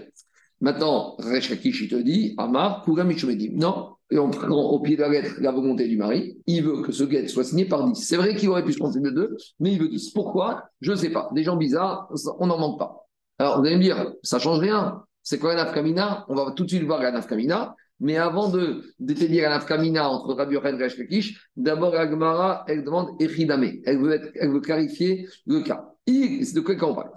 [0.61, 5.09] Maintenant, Rechakish, il te dit, Amar, dit Non, et on prend au pied de la
[5.09, 6.37] lettre la volonté du mari.
[6.45, 7.95] Il veut que ce guet soit signé par 10.
[7.95, 10.11] C'est vrai qu'il aurait pu se prendre de deux, mais il veut 10.
[10.11, 10.65] Pourquoi?
[10.81, 11.29] Je ne sais pas.
[11.33, 13.07] Des gens bizarres, on n'en manque pas.
[13.39, 15.01] Alors, vous allez me dire, ça change rien.
[15.23, 17.75] C'est quoi la nafkamina On va tout de suite voir la nafkamina.
[17.99, 22.83] Mais avant de détenir la nafkamina entre Rabbi Yochanan et Rechakish, d'abord, la Gemara, elle
[22.83, 23.79] demande Echidame.
[23.85, 25.87] Elle veut, elle veut clarifier le cas.
[26.07, 27.11] C'est de quoi on parle?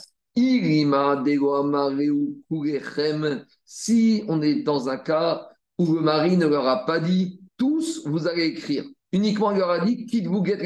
[3.64, 8.02] Si on est dans un cas où le mari ne leur a pas dit tous,
[8.06, 8.84] vous allez écrire.
[9.12, 10.58] Uniquement, il leur a dit quitte vous get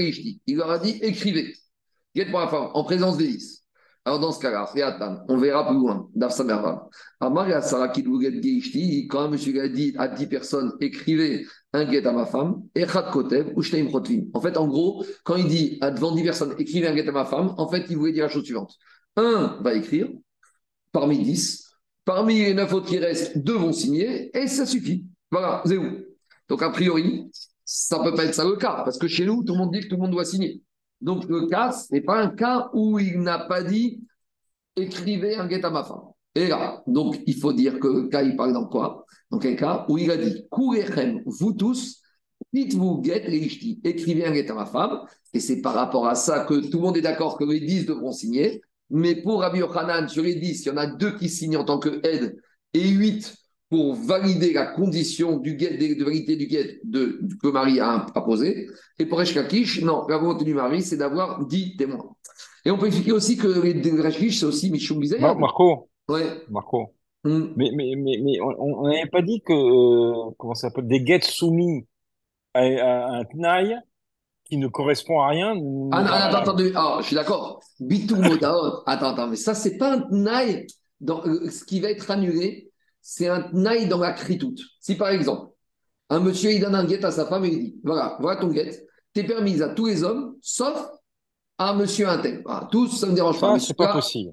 [0.46, 1.54] Il leur a dit écrivez.
[2.14, 3.62] Get pour la femme, en présence dix.
[4.06, 4.72] Alors dans ce cas-là,
[5.28, 6.08] on verra plus loin.
[9.10, 12.62] Quand monsieur a dit à dix personnes écrivez un get à ma femme,
[14.32, 17.12] En fait, en gros, quand il dit à devant dix personnes écrivez un get à
[17.12, 18.74] ma femme, en fait, il voulait dire la chose suivante.
[19.18, 20.08] Un va écrire,
[20.92, 21.64] parmi dix.
[22.04, 25.06] Parmi les neuf autres qui restent, deux vont signer, et ça suffit.
[25.30, 25.98] Voilà, c'est où
[26.48, 27.28] Donc, a priori,
[27.64, 29.72] ça ne peut pas être ça le cas, parce que chez nous, tout le monde
[29.72, 30.62] dit que tout le monde doit signer.
[31.00, 34.00] Donc, le cas, ce n'est pas un cas où il n'a pas dit
[34.76, 36.12] écrivez un guet à ma femme.
[36.36, 39.04] Et là, donc, il faut dire que le cas, il parle dans quoi?
[39.32, 39.84] Dans quel cas?
[39.88, 42.00] Où il a dit Kourechem, vous tous,
[42.52, 43.26] dites-vous guet
[43.82, 45.00] écrivez un guet à ma femme.
[45.34, 47.84] Et c'est par rapport à ça que tout le monde est d'accord que les dix
[47.84, 48.62] devront signer.
[48.90, 51.64] Mais pour Rabbi Yochanan, sur les 10, il y en a deux qui signent en
[51.64, 52.36] tant que aide
[52.74, 53.34] et 8
[53.70, 58.06] pour valider la condition du guet, de, validité du guet de, que le mari a,
[58.24, 58.68] posé.
[58.98, 62.14] Et pour Eshkakish, non, la volonté du mari, c'est d'avoir 10 témoins.
[62.64, 65.38] Et on peut expliquer aussi que les Eshkakish, c'est aussi Michou Bizarre.
[65.38, 65.90] Marco.
[66.08, 66.24] Ouais.
[66.48, 66.94] Marco.
[67.24, 67.48] Hmm.
[67.56, 71.24] Mais, mais, mais, mais on n'avait pas dit que, euh, comment ça s'appelle, des guettes
[71.24, 71.86] soumis
[72.54, 73.76] à, un tnaï
[74.48, 75.50] qui ne correspond à rien.
[75.92, 77.60] Ah non, attends, attends, ah, je suis d'accord.
[77.80, 80.66] Bitou Attends, attends, mais ça, c'est pas un tnaï.
[81.00, 84.60] Dans, euh, ce qui va être annulé, c'est un tnaï dans la critoute.
[84.80, 85.52] Si par exemple,
[86.10, 88.48] un monsieur, il donne un guet à sa femme et il dit Voilà, voilà ton
[88.48, 90.88] guet, t'es permise à tous les hommes, sauf
[91.58, 92.42] à monsieur intel.
[92.44, 93.58] Voilà, tous, ça ne me dérange pas.
[93.58, 94.32] c'est pas possible.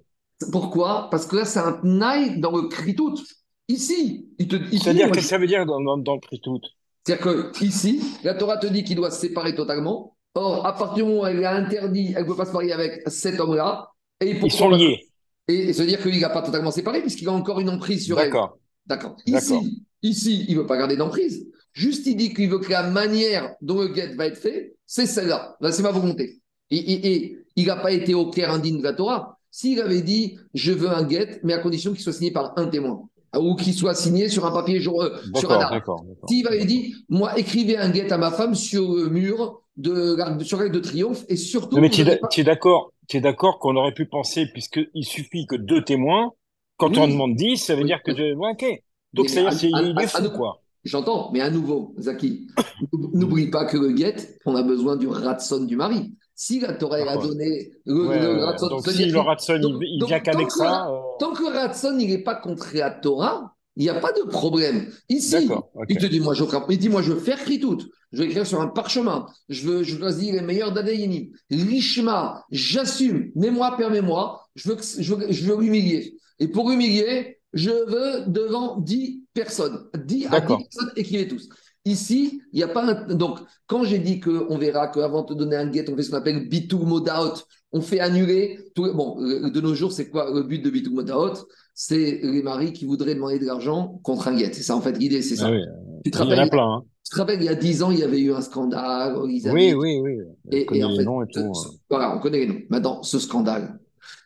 [0.52, 1.08] Pourquoi?
[1.12, 3.22] Parce que là, c'est un naï dans le critoute.
[3.68, 4.80] Ici, il te dit.
[4.80, 6.66] C'est-à-dire, qu'est-ce que ça veut dire dans, dans, le critoute?
[7.06, 10.16] C'est-à-dire qu'ici, la Torah te dit qu'il doit se séparer totalement.
[10.34, 12.74] Or, à partir du moment où elle a interdit, elle ne peut pas se marier
[12.74, 13.90] avec cet homme-là.
[14.20, 15.08] Et Ils sont liés.
[15.48, 18.28] Et, se dire qu'il n'a pas totalement séparé, puisqu'il a encore une emprise sur elle.
[18.28, 18.58] D'accord.
[18.88, 19.16] D'accord.
[19.28, 21.48] Ici, ici, il ne veut pas garder d'emprise.
[21.74, 25.06] Juste, il dit qu'il veut que la manière dont le guet va être fait, c'est
[25.06, 25.58] celle-là.
[25.62, 26.42] Là, c'est ma volonté.
[26.72, 29.38] Et, il n'a pas été au clair indigne de la Torah.
[29.52, 32.68] S'il avait dit je veux un guet, mais à condition qu'il soit signé par un
[32.68, 33.08] témoin
[33.40, 36.06] ou qu'il soit signé sur un papier sur, euh, sur un arbre.
[36.28, 40.60] S'il avait dit moi écrivez un guet à ma femme sur le mur de sur
[40.60, 41.78] l'arc de triomphe et surtout.
[41.80, 45.84] Mais tu es d'accord, tu es d'accord qu'on aurait pu penser puisqu'il suffit que deux
[45.84, 46.32] témoins.
[46.78, 48.36] Quand on demande dix, ça veut dire que je...
[48.36, 48.82] ok.
[49.14, 50.62] Donc c'est est fou quoi.
[50.84, 52.48] J'entends, mais à nouveau, Zaki,
[52.94, 56.14] n'oublie pas que le guet, on a besoin du ratson du mari.
[56.36, 60.90] Si la Torah a donné le, Ratson, donc si le Ratson, il, vient qu'avec ça.
[60.90, 64.12] Euh, tant que le Ratson, il n'est pas contre la Torah, il n'y a pas
[64.12, 64.92] de problème.
[65.08, 65.50] Ici,
[65.90, 67.78] il te dit, moi, je, il dit, moi, je veux faire tout.
[68.12, 69.28] Je vais écrire sur un parchemin.
[69.50, 71.32] Je veux, je choisir les meilleurs d'Adayini.
[71.50, 73.32] Lishma, j'assume.
[73.36, 74.42] Mets-moi, permets-moi.
[74.56, 76.18] Je veux, je veux, je veux humilier.
[76.40, 79.90] Et pour humilier, je veux devant 10 personnes.
[79.94, 81.50] 10 à 10 personnes, écrivez tous.
[81.86, 83.14] Ici, il n'y a pas un...
[83.14, 86.10] Donc, quand j'ai dit qu'on verra qu'avant de te donner un get, on fait ce
[86.10, 87.34] qu'on appelle bitou modaot,
[87.72, 88.60] on fait annuler.
[88.74, 88.92] Tout...
[88.94, 91.34] Bon, euh, de nos jours, c'est quoi le but de bitou modaot
[91.76, 94.54] C'est les maris qui voudraient demander de l'argent contre un get.
[94.54, 95.48] C'est ça, en fait, l'idée, c'est ça.
[95.48, 95.58] Ah
[96.04, 96.74] tu te rappelles, il y en a plein.
[96.74, 96.84] Hein.
[97.04, 99.16] Tu te rappelles, il y a 10 ans, il y avait eu un scandale.
[99.22, 100.18] Oui, oui, oui.
[100.52, 101.70] Et, et, en fait, noms et tout, hein.
[101.88, 102.62] voilà, on connaît les noms.
[102.70, 103.80] Maintenant, ce scandale,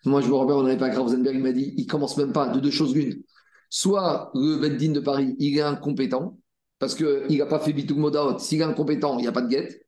[0.05, 2.31] moi, je me rappelle, on n'avait pas grave, Rosenberg, il m'a dit, il commence même
[2.31, 3.21] pas de deux choses l'une.
[3.69, 6.37] Soit le Beddin de Paris, il est incompétent,
[6.79, 8.39] parce qu'il n'a pas fait bitou modaot.
[8.39, 9.85] S'il est incompétent, il n'y a pas de guette,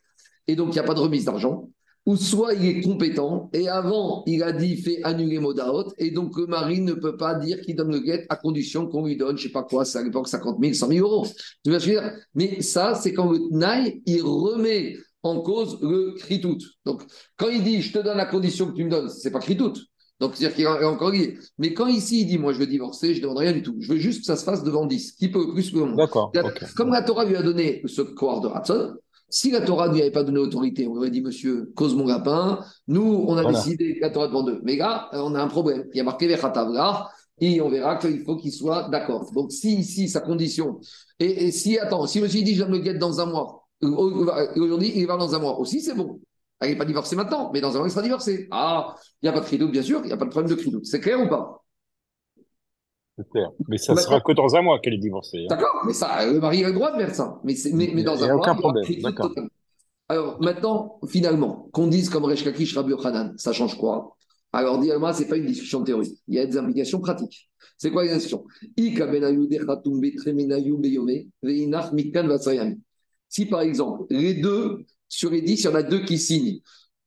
[0.48, 1.70] et donc il n'y a pas de remise d'argent.
[2.08, 6.36] Ou soit il est compétent, et avant, il a dit fait annuler modaot, et donc
[6.38, 9.38] le mari ne peut pas dire qu'il donne le guette à condition qu'on lui donne,
[9.38, 11.28] je ne sais pas quoi, à l'époque 50 000, 100 000 euros.
[11.64, 12.12] Tu dire?
[12.34, 16.58] Mais ça, c'est quand le TNAI, il remet en cause le kritout.
[16.86, 17.04] Donc,
[17.38, 19.74] quand il dit je te donne la condition que tu me donnes, c'est pas kritout.
[20.22, 21.40] Donc, c'est-à-dire qu'il est encore lié.
[21.58, 23.76] Mais quand ici, il dit, moi, je veux divorcer, je ne demande rien du tout.
[23.80, 25.14] Je veux juste que ça se fasse devant 10.
[25.14, 26.32] Qui peut plus que moi D'accord.
[26.76, 28.94] Comme la Torah lui a donné ce corps de Ratson,
[29.30, 31.96] si la Torah ne lui avait pas donné autorité, on lui aurait dit, monsieur, cause
[31.96, 34.62] mon lapin, nous, on a décidé que la Torah devant deux.
[34.64, 35.86] Mais là, on a un problème.
[35.92, 39.32] Il y a marqué Vechatavlar, et on verra qu'il faut qu'il soit d'accord.
[39.34, 40.80] Donc, si ici, sa condition,
[41.18, 45.08] et, si, attends, si monsieur dit, je vais me le dans un mois, aujourd'hui, il
[45.08, 46.20] va dans un mois aussi, c'est bon.
[46.62, 48.48] Elle n'est pas divorcée maintenant, mais dans un an, il sera divorcé.
[48.52, 50.56] Ah, il n'y a pas de cri bien sûr, il n'y a pas de problème
[50.56, 51.64] de cri C'est clair ou pas?
[53.18, 53.50] C'est clair.
[53.68, 55.40] Mais ça ne sera que dans un mois qu'elle est divorcée.
[55.40, 55.48] Hein.
[55.50, 57.40] D'accord, mais ça, le mari a le droit de faire ça.
[57.44, 58.56] Mais, mais, mais dans un mois, aucun
[58.88, 59.50] il problème.
[60.08, 64.16] Alors maintenant, finalement, qu'on dise comme Reshkakish Rabbi Hanan, ça change quoi?
[64.54, 66.20] Alors, dis moi, ce n'est pas une discussion théorique.
[66.28, 67.50] Il y a des implications pratiques.
[67.78, 68.46] C'est quoi les discussions?
[73.30, 76.62] Si par exemple, les deux sur les 10, il y en a deux qui signent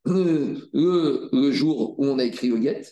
[0.05, 2.83] le, jour où on a écrit le get,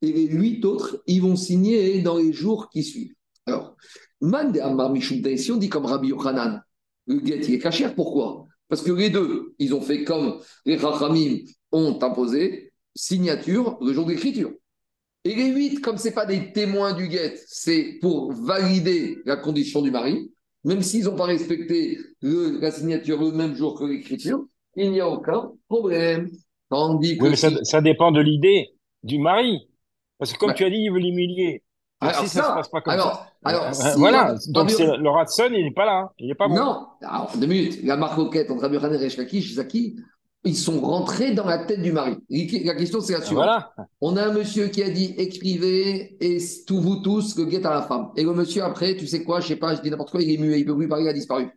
[0.00, 3.14] et les huit autres, ils vont signer dans les jours qui suivent.
[3.44, 3.76] Alors,
[4.22, 4.58] Mande
[5.36, 6.62] si on dit comme Rabbi Yochanan,
[7.06, 8.46] le get, il est caché, pourquoi?
[8.68, 14.06] Parce que les deux, ils ont fait comme les Rachamim ont imposé, signature le jour
[14.06, 14.52] d'écriture.
[15.24, 19.36] Et les huit, comme ce n'est pas des témoins du get, c'est pour valider la
[19.36, 20.32] condition du mari,
[20.64, 24.46] même s'ils n'ont pas respecté la signature le même jour que l'écriture,
[24.76, 26.30] il n'y a aucun problème.
[26.68, 28.70] Tandis que oui, mais ça, dépend de l'idée
[29.02, 29.68] du mari.
[30.18, 31.62] Parce que comme tu as dit, il veut l'humilier.
[32.00, 33.26] Alors, si ça, ne se passe pas comme ça.
[33.44, 36.12] Alors, euh, voilà, donc le Ratson, il n'est pas là.
[36.18, 36.54] Il n'est pas bon.
[36.54, 37.80] Non, alors, deux minutes.
[37.84, 39.96] La marque entre Abraham et Shkakish, Zaki,
[40.44, 42.16] ils sont rentrés dans la tête du mari.
[42.64, 43.44] La question, c'est la suivante.
[43.44, 43.74] Voilà.
[44.00, 47.74] On a un monsieur qui a dit écrivez et tout vous tous que guette à
[47.74, 48.10] la femme.
[48.16, 50.32] Et le monsieur, après, tu sais quoi, je sais pas, je dis n'importe quoi, il
[50.32, 51.48] est muet, il peut plus parler, il a disparu.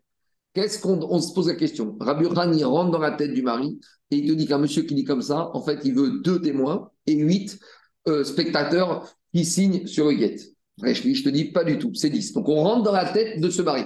[0.56, 2.26] Qu'est-ce qu'on se pose la question Rabbi
[2.58, 3.78] il rentre dans la tête du mari
[4.10, 6.42] et il te dit qu'un monsieur qui dit comme ça, en fait, il veut deux
[6.42, 7.60] témoins et huit
[8.08, 10.38] euh, spectateurs qui signent sur le guet.
[10.82, 12.32] je te dis pas du tout, c'est 10.
[12.32, 13.84] Donc on rentre dans la tête de ce mari.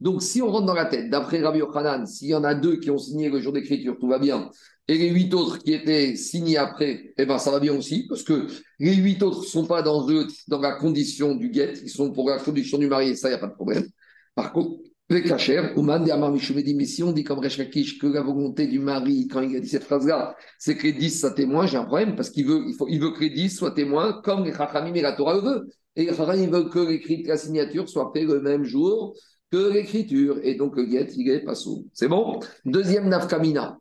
[0.00, 2.80] Donc si on rentre dans la tête, d'après Rabbi Yochanan, s'il y en a deux
[2.80, 4.50] qui ont signé le jour d'écriture, tout va bien,
[4.88, 8.24] et les huit autres qui étaient signés après, eh ben ça va bien aussi, parce
[8.24, 8.48] que
[8.80, 10.04] les huit autres ne sont pas dans,
[10.48, 13.32] dans la condition du guet, ils sont pour la condition du mari, et ça, il
[13.32, 13.86] n'y a pas de problème.
[14.34, 14.80] Par contre,
[15.10, 18.66] les cachers, Ouman de Amar dit, mais si on dit comme Rechakish que la volonté
[18.66, 21.78] du mari, quand il a dit cette phrase-là, c'est que les dix soient témoins, j'ai
[21.78, 24.44] un problème, parce qu'il veut, il faut, il veut que les dix soient témoins, comme
[24.44, 25.68] les Chachamim et la Torah le veut.
[25.96, 29.14] Et les Chachamim veulent que l'écrit la signature soit fait le même jour
[29.50, 30.38] que l'écriture.
[30.42, 31.86] Et donc le guet, il est pas sous.
[31.94, 32.40] C'est bon?
[32.66, 33.78] Deuxième nafkamina.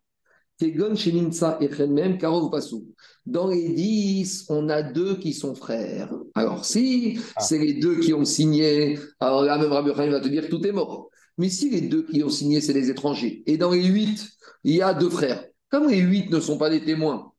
[3.26, 6.12] Dans les dix, on a deux qui sont frères.
[6.34, 7.42] Alors, si ah.
[7.42, 10.72] c'est les deux qui ont signé, alors là, même Rabbi va te dire tout est
[10.72, 11.12] mort.
[11.38, 14.28] Mais si les deux qui ont signé, c'est des étrangers, et dans les huit,
[14.64, 17.32] il y a deux frères, comme les huit ne sont pas des témoins,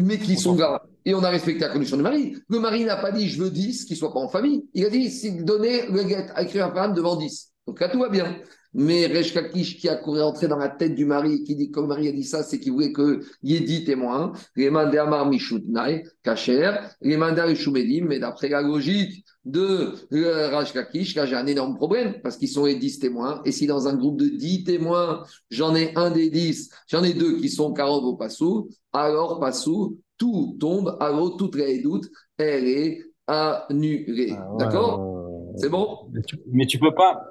[0.00, 2.96] mais qui sont là, et on a respecté la condition du mari, le mari n'a
[2.96, 4.66] pas dit je veux dix qui ne soient pas en famille.
[4.74, 7.52] Il a dit c'est donner le guet à écrire à femme devant dix.
[7.66, 8.36] Donc là, tout va bien.
[8.74, 11.88] Mais Resh qui a couru entrer dans la tête du mari, qui dit, comme le
[11.88, 14.32] mari a dit ça, c'est qu'il voulait qu'il y ait dix témoins.
[14.54, 14.70] Les
[16.22, 20.84] Kacher, les mais d'après la logique de euh, Raj là
[21.24, 23.40] j'ai un énorme problème parce qu'ils sont les dix témoins.
[23.44, 27.14] Et si dans un groupe de dix témoins, j'en ai un des dix, j'en ai
[27.14, 32.66] deux qui sont Karov au Passou, alors Passou, tout tombe, alors toute la doute, elle
[32.66, 34.34] est annulée.
[34.36, 36.10] Ah D'accord C'est bon
[36.52, 37.22] mais tu, peux pas,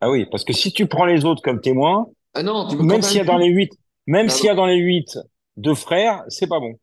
[0.00, 3.18] ah oui, parce que si tu prends les autres comme témoins, ah non, même s'il
[3.18, 3.72] y a dans les huit,
[4.08, 5.16] même s'il y a dans les huit
[5.56, 6.74] deux frères, c'est pas bon.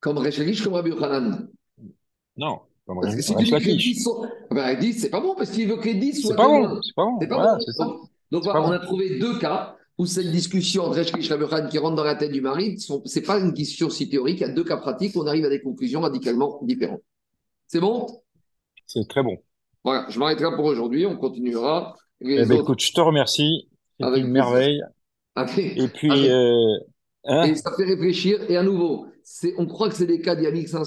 [0.00, 1.48] Comme Rechakish, comme Rabbi Yochanan.
[2.36, 2.60] Non.
[2.88, 4.26] Comme parce que si tu dis que les 10 sont...
[4.50, 6.80] Ben, 10, c'est pas bon, parce qu'il veut que les 10 soient C'est pas bon,
[6.82, 7.18] c'est pas bon.
[7.20, 8.00] C'est pas bon.
[8.30, 12.04] Donc, voilà, on a trouvé deux cas où cette discussion Rabbi Yochanan qui rentre dans
[12.04, 14.78] la tête du mari, c'est pas une question si théorique, il y a deux cas
[14.78, 17.02] pratiques, on arrive à des conclusions radicalement différentes.
[17.66, 18.06] C'est bon?
[18.86, 19.36] C'est très bon.
[19.84, 21.04] Voilà, je m'arrêterai pour aujourd'hui.
[21.04, 21.94] On continuera.
[22.22, 23.68] Eh ben, écoute, je te remercie.
[24.00, 24.82] C'est une merveille.
[25.56, 26.30] Et puis.
[26.30, 26.78] Euh,
[27.24, 27.42] hein?
[27.44, 28.50] Et ça fait réfléchir.
[28.50, 29.06] Et à nouveau,
[29.58, 30.84] on croit que c'est des cas a 1500